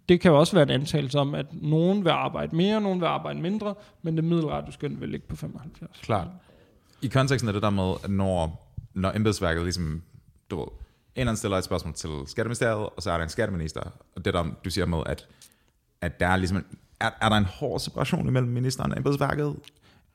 [0.09, 3.07] det kan jo også være en antagelse om, at nogen vil arbejde mere, nogen vil
[3.07, 5.99] arbejde mindre, men det middelretsskøn vil ligge på 75.
[6.01, 6.27] Klart.
[7.01, 10.01] I konteksten af det der med, at når, når embedsværket ligesom,
[10.49, 10.67] du ved,
[11.15, 13.81] en stiller et spørgsmål til Skatteministeriet, og så er der en skatteminister,
[14.15, 15.27] og det der, du siger med, at,
[16.01, 16.65] at der er ligesom, en,
[16.99, 19.55] er, er der en hård separation imellem ministeren og embedsværket?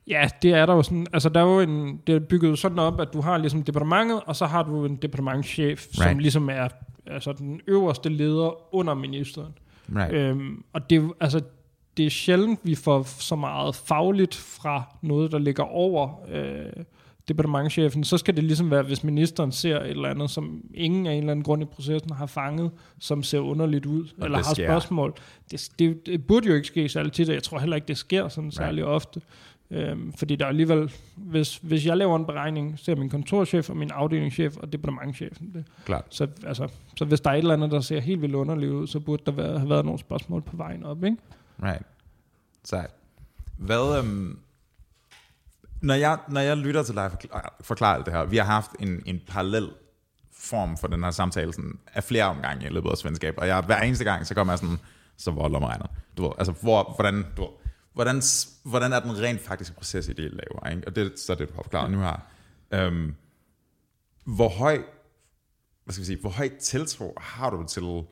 [0.07, 2.79] Ja, det er der jo sådan, altså der er jo en, det er bygget sådan
[2.79, 5.95] op, at du har ligesom departementet, og så har du en departementchef, right.
[5.95, 6.67] som ligesom er
[7.07, 9.57] altså den øverste leder under ministeren.
[9.95, 10.13] Right.
[10.13, 11.41] Øhm, og det, altså,
[11.97, 16.83] det er sjældent, vi får så meget fagligt fra noget, der ligger over øh,
[17.27, 18.03] departementchefen.
[18.03, 21.17] Så skal det ligesom være, hvis ministeren ser et eller andet, som ingen af en
[21.19, 24.67] eller anden grund i processen har fanget, som ser underligt ud, Og eller har sker.
[24.67, 25.13] spørgsmål.
[25.51, 27.97] Det, det, det burde jo ikke ske særlig tit, og jeg tror heller ikke, det
[27.97, 29.21] sker sådan særlig ofte.
[29.71, 33.77] Øhm, fordi der er alligevel, hvis, hvis jeg laver en beregning, ser min kontorchef og
[33.77, 35.65] min afdelingschef og departementchefen det.
[35.85, 36.05] Klart.
[36.09, 36.67] Så, altså,
[36.97, 39.23] så hvis der er et eller andet, der ser helt vildt underligt ud, så burde
[39.25, 41.17] der være, have været nogle spørgsmål på vejen op, ikke?
[41.63, 41.81] Right.
[42.63, 42.89] Sejt.
[43.57, 44.39] Hvad, øhm,
[45.85, 48.45] når, jeg, når jeg lytter til dig forklare, ah, forklare alt det her, vi har
[48.45, 49.69] haft en, en parallel
[50.33, 53.61] form for den her samtale sådan, af flere omgange i løbet af svenskab, og jeg,
[53.61, 54.79] hver eneste gang, så kommer jeg sådan,
[55.17, 55.85] så hvor lommer regner.
[56.17, 57.49] Du ved, altså, hvor, hvordan, du ved,
[57.93, 58.21] hvordan,
[58.63, 60.87] hvordan er den rent faktiske proces i det, laver, ikke?
[60.87, 62.27] Og det, så er det, du har forklaret nu her.
[62.71, 63.15] Øhm,
[64.25, 64.77] hvor høj,
[65.83, 68.03] hvad skal vi sige, hvor høj tiltro har du til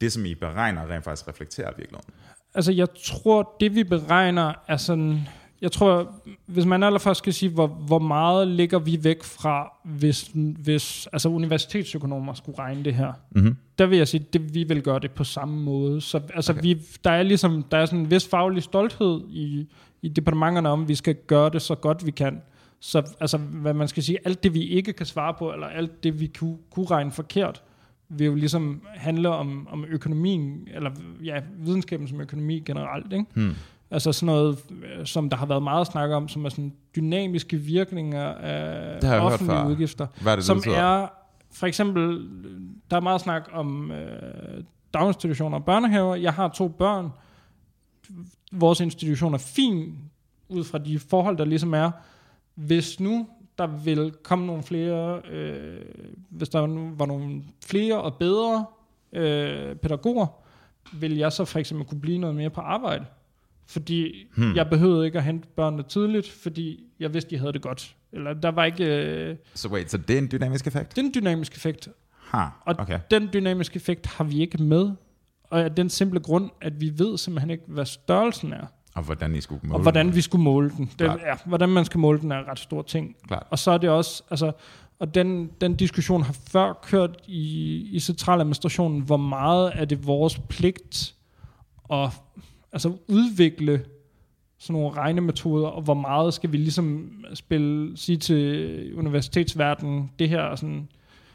[0.00, 2.14] det, som I beregner, rent faktisk reflekterer virkeligheden?
[2.54, 5.28] Altså, jeg tror, det vi beregner er sådan...
[5.62, 6.14] Jeg tror,
[6.46, 11.28] hvis man allerførst skal sige, hvor, hvor meget ligger vi væk fra, hvis, hvis altså
[11.28, 13.56] universitetsøkonomer skulle regne det her, Mm-hmm.
[13.78, 16.00] der vil jeg sige, at vi vil gøre det på samme måde.
[16.00, 16.62] Så altså, okay.
[16.62, 19.68] vi, der er ligesom der er sådan en vis faglig stolthed i,
[20.02, 22.42] i departementerne om, at vi skal gøre det så godt vi kan.
[22.80, 26.04] Så altså, hvad man skal sige, alt det vi ikke kan svare på, eller alt
[26.04, 27.62] det vi kunne, kunne regne forkert,
[28.08, 30.90] vil jo ligesom handle om, om økonomien, eller
[31.24, 33.12] ja, videnskaben som økonomi generelt.
[33.12, 33.24] Ikke?
[33.34, 33.54] Hmm.
[33.92, 37.56] Altså sådan noget, øh, som der har været meget snak om, som er sådan dynamiske
[37.56, 39.66] virkninger af Det har jeg hørt offentlige før.
[39.66, 41.08] udgifter Hvad er det, som det er
[41.52, 42.28] for eksempel,
[42.90, 44.64] der er meget snak om øh,
[44.94, 46.14] daginstitutioner og børnehaver.
[46.14, 47.10] Jeg har to børn.
[48.52, 49.98] Vores institution er fin
[50.48, 51.90] ud fra de forhold, der ligesom er.
[52.54, 53.26] Hvis nu
[53.58, 55.84] der vil komme nogle flere, øh,
[56.28, 58.64] hvis der nu var nogle flere og bedre
[59.12, 60.26] øh, pædagoger,
[60.92, 63.04] vil jeg så for eksempel kunne blive noget mere på arbejde.
[63.72, 64.54] Fordi hmm.
[64.54, 67.96] jeg behøvede ikke at hente børnene tidligt, fordi jeg vidste, de havde det godt.
[68.12, 68.84] Eller der var ikke...
[68.84, 70.96] Øh, Så wait, så det er en dynamisk effekt?
[70.96, 71.88] det er en dynamisk effekt.
[72.30, 72.98] Ha, Og okay.
[73.10, 74.90] den dynamiske effekt har vi ikke med.
[75.50, 78.66] Og af den simple grund, at vi ved simpelthen ikke, hvad størrelsen er.
[78.94, 80.86] Og hvordan I skulle måle Og hvordan vi skulle måle den.
[80.86, 81.20] Det, Klart.
[81.20, 83.16] ja, hvordan man skal måle den er en ret stor ting.
[83.26, 83.46] Klart.
[83.50, 84.52] Og så er det også, altså,
[84.98, 90.38] og den, den diskussion har før kørt i, i centraladministrationen, hvor meget er det vores
[90.38, 91.14] pligt
[91.92, 92.08] at
[92.72, 93.84] altså, udvikle
[94.58, 100.40] sådan nogle regnemetoder, og hvor meget skal vi ligesom spille, sige til universitetsverdenen, det her
[100.40, 100.88] er sådan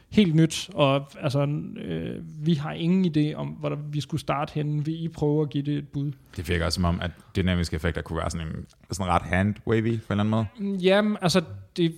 [0.10, 2.16] helt nyt, og altså, øh,
[2.46, 4.86] vi har ingen idé om, hvor vi skulle starte henne.
[4.86, 6.12] Vil I prøve at give det et bud?
[6.36, 9.98] Det virker også som om, at dynamiske effekter kunne være sådan en sådan ret hand-wavy
[10.08, 10.46] på en eller anden måde.
[10.82, 11.42] Jamen, altså,
[11.78, 11.96] det,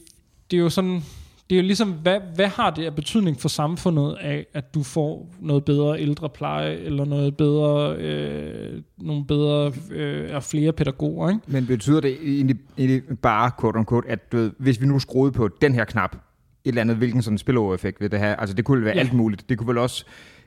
[0.51, 1.03] det er jo sådan...
[1.49, 4.83] Det er jo ligesom, hvad, hvad har det af betydning for samfundet af, at du
[4.83, 11.41] får noget bedre ældrepleje, eller noget bedre, øh, nogle bedre øh, og flere pædagoger, ikke?
[11.47, 15.31] Men betyder det egentlig, egentlig bare, quote unquote, at du ved, hvis vi nu skruede
[15.31, 16.19] på den her knap, et
[16.65, 18.39] eller andet, hvilken sådan spillover-effekt vil det have?
[18.39, 18.95] Altså det kunne være Ja.
[18.95, 18.99] ja.
[18.99, 19.49] alt muligt.
[19.49, 20.05] Det kunne vel også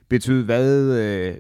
[0.09, 1.35] betyde, hvad, øh,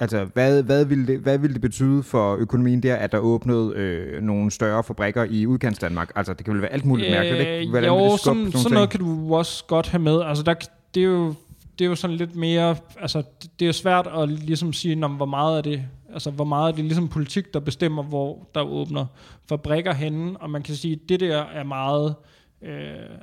[0.00, 3.72] altså, hvad, hvad, ville det, hvad ville det betyde for økonomien der, at der åbnede
[3.76, 6.12] øh, nogle større fabrikker i udkants Danmark?
[6.14, 7.70] Altså det kan vel være alt muligt mærkeligt, ikke?
[7.70, 9.00] Hvordan Øh, jo, det sådan, sådan noget ting?
[9.00, 10.22] kan du også godt have med.
[10.22, 10.54] Altså, der,
[10.94, 11.34] det, er jo,
[11.78, 12.76] det er jo sådan lidt mere...
[13.00, 15.82] Altså, det, det er svært at ligesom sige, når, hvor meget er det...
[16.12, 19.06] Altså, hvor meget er det ligesom politik, der bestemmer, hvor der åbner
[19.48, 22.14] fabrikker henne, og man kan sige, at det der er meget...
[22.18, 22.37] Øh,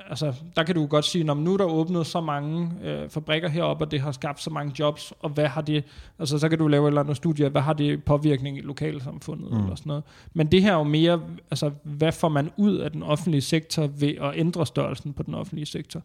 [0.08, 3.48] altså, der kan du godt sige, når nu er der åbnet så mange øh, fabrikker
[3.48, 5.84] heroppe, og det har skabt så mange jobs, og hvad har det,
[6.18, 9.50] altså så kan du lave et eller andet studie, hvad har det påvirkning i lokalsamfundet,
[9.50, 9.58] mm.
[9.58, 10.04] eller sådan noget.
[10.34, 11.20] Men det her er jo mere,
[11.50, 15.34] altså hvad får man ud af den offentlige sektor ved at ændre størrelsen på den
[15.34, 16.02] offentlige sektor?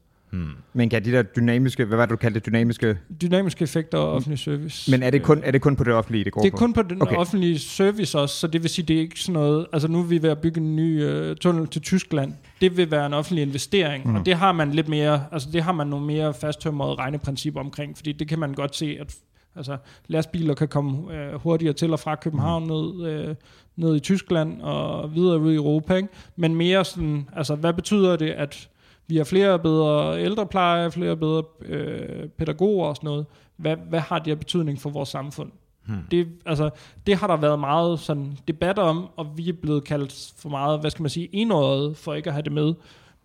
[0.74, 2.98] Men kan de der dynamiske, hvad var det, du kaldte det, dynamiske?
[3.22, 4.92] Dynamiske effekter og offentlig service.
[4.92, 6.58] Men er det kun, er det kun på det offentlige, det går det er på?
[6.58, 7.16] kun på den Okay.
[7.16, 10.04] offentlige service også, så det vil sige, det er ikke sådan noget, altså nu er
[10.04, 13.42] vi ved at bygge en ny øh, tunnel til Tyskland, det vil være en offentlig
[13.42, 14.16] investering, mm.
[14.16, 17.98] og det har man lidt mere, altså det har man nogle mere fasttømrede regneprincipper omkring,
[17.98, 19.16] fordi det kan man godt se, at
[19.56, 19.78] altså,
[20.08, 23.36] lastbiler kan komme øh, hurtigere til og fra København ned, øh,
[23.76, 26.10] ned i Tyskland og videre ud i Europa, ikke?
[26.36, 28.70] men mere sådan, altså hvad betyder det, at
[29.12, 33.26] vi har flere bedre ældrepleje, flere bedre øh, pædagoger og sådan noget.
[33.58, 35.52] Hvad, hvad har det af betydning for vores samfund?
[35.86, 35.98] Hmm.
[36.12, 36.70] Det, altså,
[37.08, 40.80] det har der været meget sådan, debat om, og vi er blevet kaldt for meget,
[40.80, 42.74] hvad skal man sige, enåret for ikke at have det med.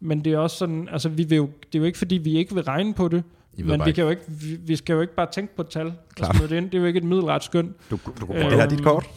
[0.00, 2.36] Men det er også sådan, altså vi vil jo, det er jo ikke fordi, vi
[2.38, 3.22] ikke vil regne på det,
[3.58, 5.92] men vi, kan jo ikke, vi, vi skal jo ikke bare tænke på et tal.
[6.14, 6.30] Klart.
[6.30, 6.64] Og smide det, ind.
[6.70, 7.74] det er jo ikke et middelret skøn.
[7.90, 9.08] Du, du, du, Øh, Det her er dit kort.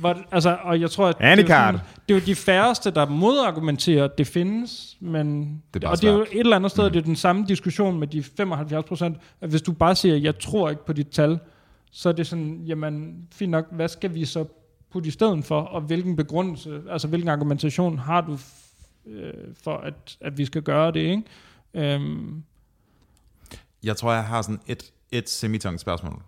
[0.00, 1.74] Hvor, altså, og jeg tror, at det er, sådan,
[2.08, 6.08] det er jo de færreste, der modargumenterer, at det findes, men Det er og det
[6.08, 6.92] er jo et eller andet sted, mm.
[6.92, 10.38] det er den samme diskussion med de 75 procent, at hvis du bare siger, jeg
[10.38, 11.38] tror ikke på dit tal,
[11.90, 14.44] så er det sådan, jamen, fint nok, hvad skal vi så
[14.92, 18.38] putte i stedet for, og hvilken begrundelse, altså hvilken argumentation har du
[19.06, 19.32] øh,
[19.64, 21.22] for, at, at vi skal gøre det, ikke?
[21.74, 22.42] Øhm,
[23.82, 26.22] Jeg tror, jeg har sådan et, et semitungt spørgsmål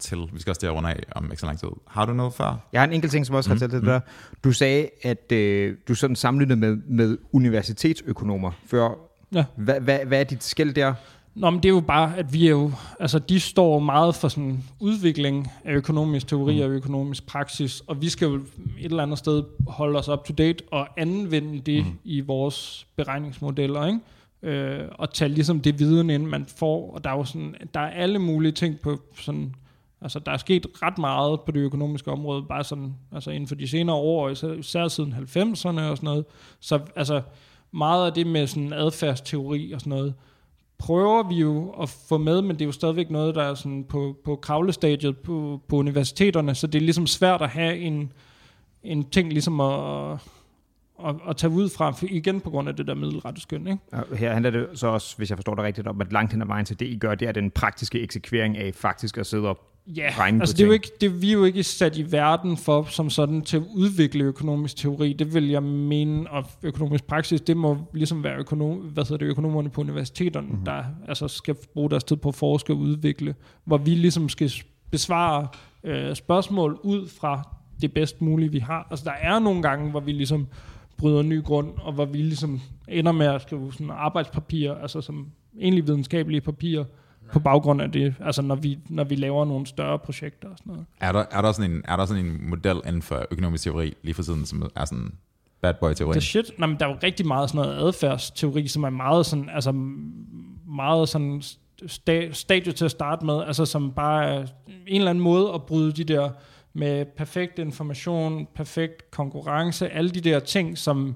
[0.00, 0.18] til.
[0.32, 1.68] Vi skal også til at runde af om ikke så lang tid.
[1.86, 2.68] Har du noget før?
[2.72, 4.00] Jeg har en enkelt ting, som også har til det der.
[4.44, 8.90] Du sagde, at øh, du sådan sammenlignede med, med universitetsøkonomer før.
[9.34, 9.44] Ja.
[9.56, 10.94] Hvad, hvad, hvad er dit skæld der?
[11.34, 14.28] Nå, men det er jo bare, at vi er jo, altså de står meget for
[14.28, 18.44] sådan udvikling af økonomisk teori og økonomisk praksis, og vi skal jo et
[18.84, 21.92] eller andet sted holde os up to date og anvende det mm.
[22.04, 24.00] i vores beregningsmodeller, ikke?
[24.42, 27.80] Øh, og tage ligesom det viden ind, man får, og der er jo sådan, der
[27.80, 29.54] er alle mulige ting på sådan,
[30.02, 33.54] altså der er sket ret meget på det økonomiske område, bare sådan, altså inden for
[33.54, 36.24] de senere år, især, siden 90'erne og sådan noget,
[36.60, 37.22] så altså
[37.72, 40.14] meget af det med sådan adfærdsteori og sådan noget,
[40.78, 43.84] prøver vi jo at få med, men det er jo stadigvæk noget, der er sådan
[43.84, 48.12] på, på kravlestadiet på, på universiteterne, så det er ligesom svært at have en,
[48.82, 50.12] en ting ligesom at,
[51.06, 53.66] at, at tage ud fra, igen på grund af det der middelrette skøn.
[53.66, 53.78] Ikke?
[53.92, 56.42] Og Her handler det så også, hvis jeg forstår det rigtigt, om, at langt hen
[56.42, 59.48] ad vejen til det, I gør, det er den praktiske eksekvering af faktisk at sidde
[59.48, 61.96] og Ja, regne på altså det er jo ikke, det, vi er jo ikke sat
[61.98, 65.12] i verden for som sådan til at udvikle økonomisk teori.
[65.12, 69.26] Det vil jeg mene, og økonomisk praksis, det må ligesom være økonom, hvad hedder det,
[69.26, 70.52] økonomerne på universiteterne, Mhm.
[70.52, 70.64] mm-hmm.
[70.64, 74.52] der altså skal bruge deres tid på at forske og udvikle, hvor vi ligesom skal
[74.90, 75.48] besvare
[75.84, 77.48] øh, spørgsmål ud fra
[77.80, 78.86] det bedst mulige, vi har.
[78.90, 80.46] Altså der er nogle gange, hvor vi ligesom
[80.96, 85.26] bryder ny grund, og hvor vi ligesom ender med at skrive sådan arbejdspapir, altså som
[85.60, 86.84] egentlig videnskabelige papirer,
[87.32, 90.70] på baggrund af det, altså når vi, når vi laver nogle større projekter og sådan
[90.72, 90.86] noget.
[91.00, 93.94] Er der, er der, sådan, en, er der sådan en model inden for økonomisk teori
[94.02, 95.12] lige for tiden, som er sådan
[95.60, 96.12] bad boy teori?
[96.12, 99.26] The shit, nej, men der er jo rigtig meget sådan noget adfærdsteori, som er meget
[99.26, 99.72] sådan, altså
[100.66, 101.42] meget sådan
[101.86, 104.46] sta- stadie til at starte med, altså som bare er
[104.86, 106.30] en eller anden måde at bryde de der
[106.72, 111.14] med perfekt information, perfekt konkurrence, alle de der ting, som,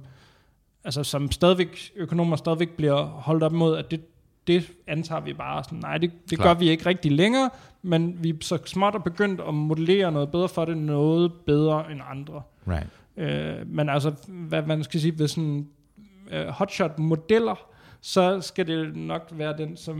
[0.85, 4.01] altså, som stadigvæk, økonomer stadigvæk bliver holdt op mod, at det,
[4.47, 6.47] det antager vi bare sådan, nej, det, det Klar.
[6.47, 7.51] gør vi ikke rigtig længere,
[7.83, 11.93] men vi er så småt og begyndt at modellere noget bedre for det, noget bedre
[11.93, 12.43] end andre.
[12.69, 12.89] Right.
[13.17, 15.69] Øh, men altså, hvad man skal sige, ved sådan
[16.31, 17.67] øh, hotshot-modeller,
[18.01, 19.99] så skal det nok være den, som,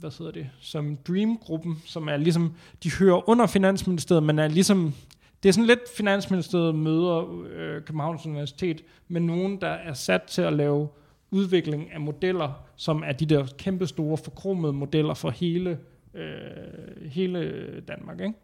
[0.00, 4.94] hvad hedder det, som Dream-gruppen, som er ligesom, de hører under Finansministeriet, men er ligesom,
[5.42, 10.42] det er sådan lidt Finansministeriet møder øh, Københavns Universitet, med nogen, der er sat til
[10.42, 10.88] at lave
[11.34, 15.78] udvikling af modeller, som er de der kæmpe store forkromede modeller for hele,
[16.14, 17.50] øh, hele
[17.88, 18.34] Danmark, ikke?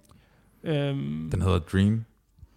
[0.64, 2.04] Øhm, Den hedder Dream.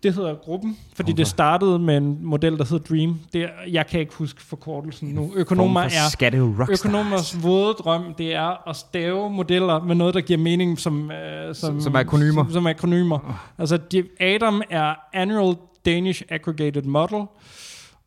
[0.03, 1.15] det hedder gruppen, fordi Hvorfor?
[1.15, 3.19] det startede med en model, der hedder Dream.
[3.33, 5.31] Det er, jeg kan ikke huske forkortelsen nu.
[5.35, 10.79] Økonomer er økonomers våde drøm, det er at stave modeller med noget, der giver mening
[10.79, 12.43] som, øh, som, Som akronymer.
[12.43, 13.49] Som, som akronymer.
[13.57, 15.55] Altså, de, Adam er Annual
[15.85, 17.25] Danish Aggregated Model.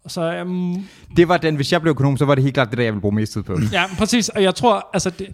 [0.07, 0.45] Og så er
[1.17, 2.93] Det var den, hvis jeg blev økonom, så var det helt klart det, der jeg
[2.93, 3.59] ville bruge mest tid på.
[3.73, 4.29] Ja, præcis.
[4.29, 5.29] Og jeg tror, altså, det,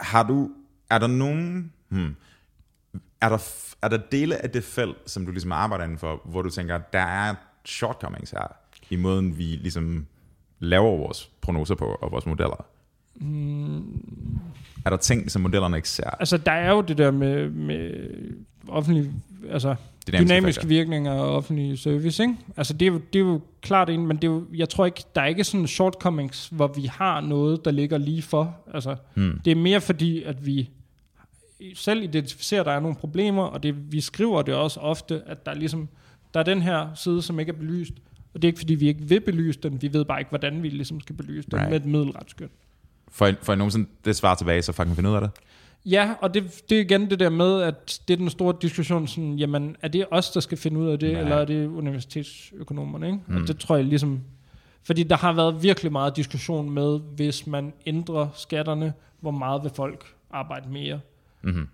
[0.00, 0.50] Har du,
[0.90, 2.16] er der nogen, hmm,
[3.24, 3.38] er der,
[3.82, 6.78] er der dele af det felt, som du ligesom arbejder inden for, hvor du tænker,
[6.92, 8.52] der er shortcomings her,
[8.90, 10.06] i måden vi ligesom
[10.58, 12.64] laver vores prognoser på, og vores modeller?
[13.16, 13.78] Mm,
[14.86, 16.10] Er der ting, som modellerne ikke ser?
[16.10, 18.10] altså, der er jo det der med, med
[18.68, 19.10] offentlig,
[19.50, 19.74] altså
[20.06, 20.68] Dynamiske dynamiske effekter.
[20.68, 22.34] virkninger og offentlig service, ikke?
[22.56, 24.86] Altså, det er, jo, det er jo klart en, men det er jo, jeg tror
[24.86, 28.56] ikke, der er ikke sådan shortcomings, hvor vi har noget, der ligger lige for.
[28.74, 29.40] Altså, Hmm.
[29.44, 30.70] det er mere fordi, at vi
[31.74, 35.46] selv identificerer, at der er nogle problemer, og det, vi skriver det også ofte, at
[35.46, 35.88] der er ligesom,
[36.34, 37.92] der er den her side, som ikke er belyst,
[38.34, 40.62] og det er ikke fordi, vi ikke vil belyse den, vi ved bare ikke, hvordan
[40.62, 41.70] vi ligesom skal belyse den Right.
[41.70, 42.48] med et middelretskøn.
[43.08, 45.30] For, for I nogensinde det svar tilbage, så fucking finde ud af det?
[45.86, 49.06] Ja, og det, det er igen det der med, at det er den store diskussion,
[49.06, 51.20] sådan, jamen, er det os, der skal finde ud af det, Nej.
[51.20, 53.18] eller er det universitetsøkonomerne, ikke?
[53.26, 53.36] Mm.
[53.36, 54.20] Og det tror jeg ligesom,
[54.82, 59.70] fordi der har været virkelig meget diskussion med, hvis man ændrer skatterne, hvor meget vil
[59.74, 61.00] folk arbejde mere.
[61.44, 61.68] Mm-hmm.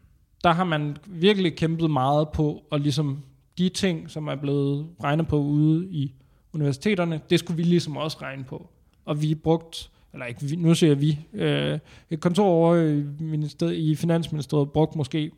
[0.45, 3.19] Der har man virkelig kæmpet meget på, og ligesom
[3.59, 6.15] de ting, som er blevet regnet på ude i
[6.53, 8.69] universiteterne, det skulle vi ligesom også regne på.
[9.05, 11.79] Og vi brugt, eller ikke vi, nu siger vi, øh,
[12.11, 15.31] et kontor over i, minister, i Finansministeriet brugte måske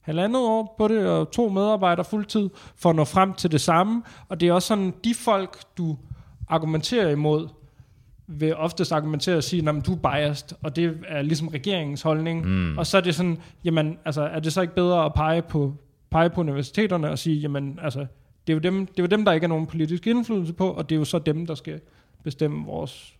[0.00, 4.02] halvandet år på det, og to medarbejdere fuldtid, for at nå frem til det samme.
[4.28, 5.96] Og det er også sådan, de folk, du
[6.48, 7.48] argumenterer imod,
[8.26, 12.46] vil oftest argumentere og sige, at du er biased, og det er ligesom regeringens holdning.
[12.46, 12.78] Mm.
[12.78, 15.74] Og så er det sådan, jamen, altså, er det så ikke bedre at pege på,
[16.10, 18.06] pege på universiteterne og sige, jamen, altså,
[18.46, 20.70] det er, jo dem, det er jo dem, der ikke er nogen politisk indflydelse på,
[20.70, 21.80] og det er jo så dem, der skal
[22.24, 23.15] bestemme vores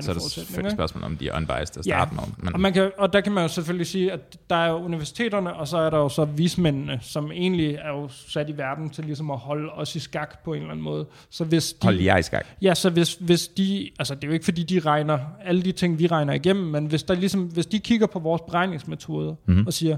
[0.00, 1.90] Så er det selvfølgelig et spørgsmål, om de er unbiased at Ja.
[1.90, 2.22] starte med.
[2.38, 4.76] Men, Og, man kan, og der kan man jo selvfølgelig sige, at der er jo
[4.76, 8.90] universiteterne, og så er der jo så vismændene, som egentlig er jo sat i verden
[8.90, 11.06] til ligesom at holde os i skak på en eller anden måde.
[11.30, 12.46] Så hvis de, hold jer i skak.
[12.62, 15.72] Ja, så hvis, hvis de, altså det er jo ikke fordi, de regner alle de
[15.72, 19.56] ting, vi regner igennem, men hvis, der ligesom, hvis de kigger på vores beregningsmetoder Mhm.
[19.58, 19.66] mm.
[19.66, 19.96] og siger,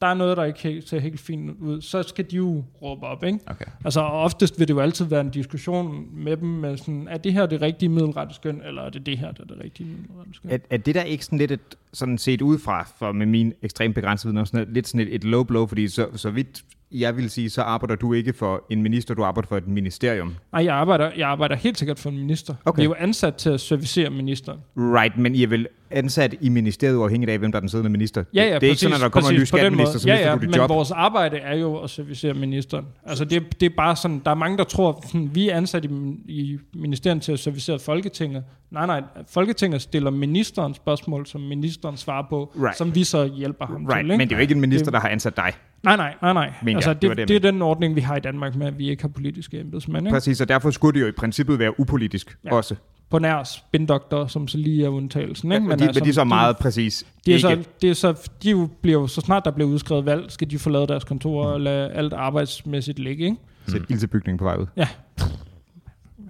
[0.00, 3.06] der er noget, der ikke helt, ser helt fint ud, så skal de jo råbe
[3.06, 3.38] op, ikke?
[3.46, 3.64] Okay.
[3.84, 7.18] Altså og oftest vil det jo altid være en diskussion med dem, med sådan, er
[7.18, 9.88] det her det rigtige middelrette skøn, eller er det det her, der er det rigtige
[9.88, 10.50] middelrette skøn?
[10.50, 13.94] Er, er det der ikke sådan lidt et, sådan set udefra, for med min ekstremt
[13.94, 17.30] begrænsede viden, sådan lidt sådan et, et low blow, fordi så, så vidt jeg vil
[17.30, 20.34] sige, så arbejder du ikke for en minister, du arbejder for et ministerium.
[20.52, 22.54] Nej, jeg arbejder, jeg arbejder helt sikkert for en minister.
[22.64, 22.80] Okay.
[22.80, 24.58] Vi er jo ansat til at servicere ministeren.
[24.76, 27.90] Right, men I er vel ansat i ministeriet uafhængigt af, hvem der er den siddende
[27.90, 28.24] minister?
[28.34, 29.60] Ja, ja, det, det er ikke sådan, at der kommer en ny præcis, på den
[29.60, 30.68] skatteminister, så ja, mister ja, du dit men job.
[30.68, 32.84] vores arbejde er jo at servicere ministeren.
[33.06, 35.84] Altså det, det er bare sådan, der er mange, der tror, sådan, vi er ansat
[35.84, 35.88] i,
[36.28, 38.44] i ministeriet til at servicere Folketinget.
[38.70, 42.78] Nej, nej, Folketinget stiller ministeren spørgsmål, som ministeren svarer på, Right.
[42.78, 44.06] som vi så hjælper ham Right, til.
[44.06, 44.18] Ikke?
[44.18, 45.52] men det er jo ikke en minister, Det- der har ansat dig.
[45.82, 46.52] Nej, nej, nej, nej.
[46.62, 48.56] Men ja, altså, det det, det, det, det, er den ordning, vi har i Danmark
[48.56, 50.06] med, at vi ikke har politiske embedsmænd.
[50.06, 50.14] Ikke?
[50.14, 52.48] Præcis, og derfor skulle det jo i princippet være upolitisk Ja.
[52.48, 52.54] ja.
[52.56, 52.74] også.
[53.10, 55.52] På nær spindoktor, som så lige er undtagelsen.
[55.52, 55.66] Ikke?
[55.66, 58.28] Men, de, men de er så de- meget præcis De, er så, det er så,
[58.42, 61.44] de jo bliver jo, så snart der bliver udskrevet valg, skal de forlade deres kontor
[61.44, 63.24] og lade alt arbejdsmæssigt ligge.
[63.24, 63.36] Ikke?
[63.68, 64.66] Sæt ild til bygningen på vej ud.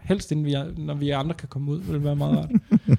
[0.02, 2.50] Helst inden vi er, når vi andre kan komme ud, vil det være meget rart.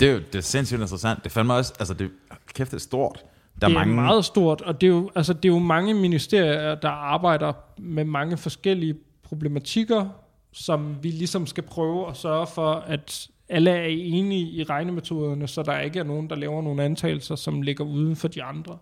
[0.00, 1.24] Det er jo det er sindssygt interessant.
[1.24, 2.10] Det fandme også, altså det,
[2.54, 3.18] kæft, det er stort.
[3.60, 5.58] Der er det er mange, meget stort, og det er, jo, altså, det er jo
[5.58, 10.06] mange ministerier, der arbejder med mange forskellige problematikker,
[10.52, 15.62] som vi ligesom skal prøve at sørge for, at alle er enige i regnemetoderne, så
[15.62, 18.78] der ikke er nogen, der laver nogle antagelser, som ligger uden for de andre.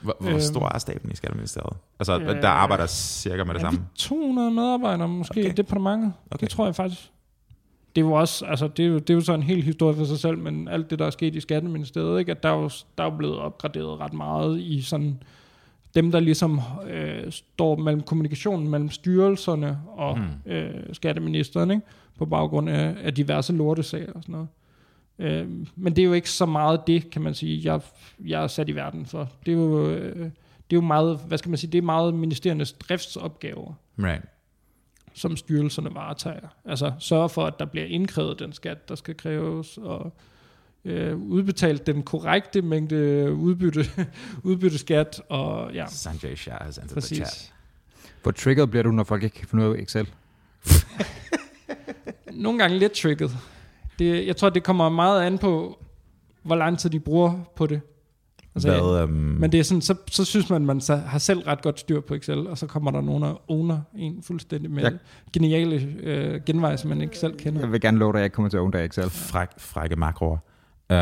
[0.00, 1.76] hvor, hvor øhm, stor er staben i Skatteministeriet?
[1.98, 3.80] Altså, øh, der arbejder cirka med det samme.
[3.94, 5.48] 200 medarbejdere måske Okay.
[5.50, 6.12] i departementet?
[6.30, 6.40] Okay.
[6.40, 7.10] Det tror jeg faktisk.
[7.94, 9.96] Det er jo også, altså det er jo, det er jo så en hel historie
[9.96, 12.56] for sig selv, men alt det, der er sket i Skatteministeriet, ikke, at der er,
[12.56, 15.22] jo, der er jo blevet opgraderet ret meget i sådan,
[15.94, 20.52] dem, der ligesom øh, står mellem kommunikationen mellem styrelserne og mm.
[20.52, 21.82] øh, skatteministeren, ikke?
[22.18, 24.48] på baggrund af, af diverse lortesager og sådan noget.
[25.18, 27.80] Øh, men det er jo ikke så meget det, kan man sige, jeg,
[28.26, 29.28] jeg er sat i verden for.
[29.46, 30.16] Det er jo, øh,
[30.70, 34.24] det er jo meget, hvad skal man sige, det er meget ministeriernes driftsopgaver Right.
[35.14, 36.48] Som styrelserne varetager.
[36.64, 40.12] Altså sørge for, at der bliver indkrævet den skat, der skal kræves, og
[40.84, 43.84] øh, udbetalt den korrekte mængde udbytte,
[44.42, 47.26] udbytteskat, og ja, Sanjay Shah has entered the chat.
[47.26, 47.52] præcis.
[48.22, 50.08] Hvor triggered bliver du, når folk ikke kan finde ud af Excel?
[52.32, 53.30] Nogle gange lidt tricket.
[53.98, 55.84] Det, jeg tror, det kommer meget an på,
[56.42, 57.80] hvor lang tid de bruger på det.
[58.54, 61.38] Altså, Hvad, um, Men det er sådan, så, så synes man, man så har selv
[61.40, 64.82] ret godt styr på Excel, og så kommer der nogen og owner en fuldstændig med
[64.82, 64.98] Jeg-
[65.32, 67.60] geniale øh, genveje, som man ikke selv kender.
[67.60, 69.10] Jeg vil gerne love dig, at jeg ikke kommer til at undre Excel.
[69.10, 70.38] fræk, frække makroer.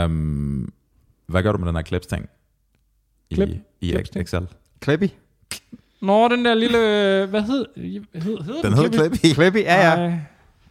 [0.04, 0.72] Um,
[1.26, 2.28] hvad gør du med den her clips-ting?
[3.30, 3.48] I, Klip?
[3.80, 4.22] I Clips-ting?
[4.22, 4.46] Excel.
[4.84, 5.04] Clippy?
[6.00, 6.78] Nå, den der lille...
[7.26, 9.34] Hvad hed, hed, hed Den hedder Clippy.
[9.34, 9.96] Clippy, ja ja.
[10.08, 10.18] Ej,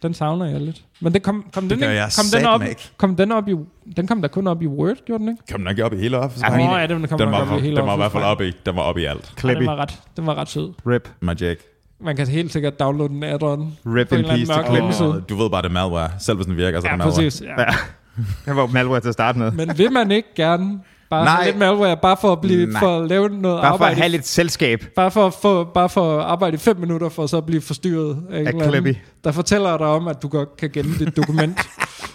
[0.02, 0.82] den savner jeg lidt.
[1.00, 2.90] Men det kom, kom, den, gør ikke, kom, den op, ikke.
[2.96, 3.54] kom den op i...
[3.96, 5.42] Den kom der kun op i Word, gjorde den ikke?
[5.52, 6.46] Kom den ikke op i hele Office?
[6.46, 8.24] Ja, ja, den kom den nok var, op i hele den var i hvert fald
[8.24, 9.32] op i, den var op i alt.
[9.38, 9.58] Clippy.
[9.58, 10.72] Den var, ret, den var ret sød.
[10.86, 11.08] Rip.
[11.20, 11.58] Magic.
[12.00, 13.72] Man kan helt sikkert downloade den add-on.
[13.86, 15.02] Rip in peace til Clippy.
[15.02, 16.10] Og du ved bare, det er malware.
[16.18, 17.24] Selv hvis den virker, så er Ja, det malware.
[17.24, 17.42] præcis.
[17.42, 17.60] Ja.
[17.62, 17.66] Ja.
[18.46, 19.50] Jeg var malware til at starte med.
[19.52, 20.80] Men vil man ikke gerne
[21.12, 21.44] bare Nej.
[21.46, 22.80] lidt malware, bare for at, blive, Nej.
[22.80, 23.90] for at lave noget Bare for arbejde?
[23.90, 24.84] at have lidt selskab.
[24.96, 27.60] Bare for, at få, bare for at arbejde i fem minutter, for så at blive
[27.60, 31.58] forstyrret af Af anden, der fortæller dig om, at du godt kan gemme dit dokument.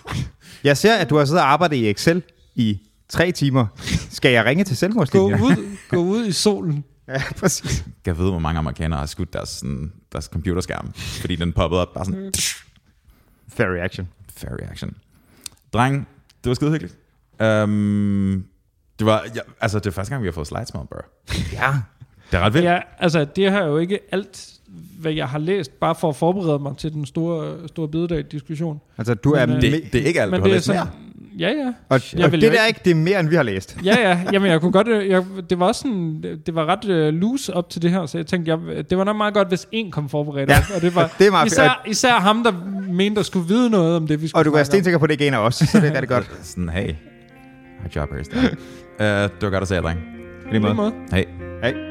[0.63, 2.23] Jeg ser, at du har siddet og arbejdet i Excel
[2.55, 2.79] i
[3.09, 3.65] tre timer.
[4.09, 5.41] Skal jeg ringe til gå, selvmordslinjen?
[5.41, 6.83] ud, gå ud i solen.
[7.07, 7.85] Ja, præcis.
[8.05, 11.93] Jeg ved, hvor mange amerikanere har skudt deres, sådan, deres computerskærm, fordi den poppede op
[11.93, 12.31] bare sådan,
[13.49, 14.07] Fair reaction.
[14.37, 14.93] fair reaction.
[15.73, 16.07] Dreng,
[16.43, 16.97] det var skide hyggeligt.
[17.63, 18.45] Um,
[18.99, 20.97] det var, ja, altså, det er første gang, vi har fået slides med, bro.
[21.53, 21.73] Ja.
[22.31, 22.65] Det er ret vildt.
[22.67, 24.47] Ja, altså det har jo ikke alt,
[24.99, 28.81] hvad jeg har læst, bare for at forberede mig til den store, store bededag-diskussion.
[28.97, 29.45] Altså, du er...
[29.45, 30.81] Men, øh, Det, det er ikke alt, Men du har det er læst sådan,
[31.39, 31.49] mere.
[31.49, 31.73] ja, ja.
[31.89, 33.77] og, jeg og det der ikke- ikke, det er mere, end vi har læst.
[33.83, 34.21] Ja, ja.
[34.33, 34.87] Jamen, jeg kunne godt...
[34.87, 36.23] øh, Jeg, det var også sådan...
[36.45, 39.03] Det var ret uh, loose op til det her, så jeg tænkte, jeg, det var
[39.03, 40.49] nok meget godt, hvis en kom forberedt.
[40.49, 42.51] Ja, op, og det var det er meget især, især ham, der
[42.93, 45.07] mente, der skulle vide noget om det, vi skulle Og du kan være stensikker på,
[45.07, 46.31] det ikke en af os, så det er rigtig godt.
[46.43, 46.93] Sådan, hey,
[47.87, 48.57] my job here is done.
[48.99, 51.86] uh, det var godt at se jer,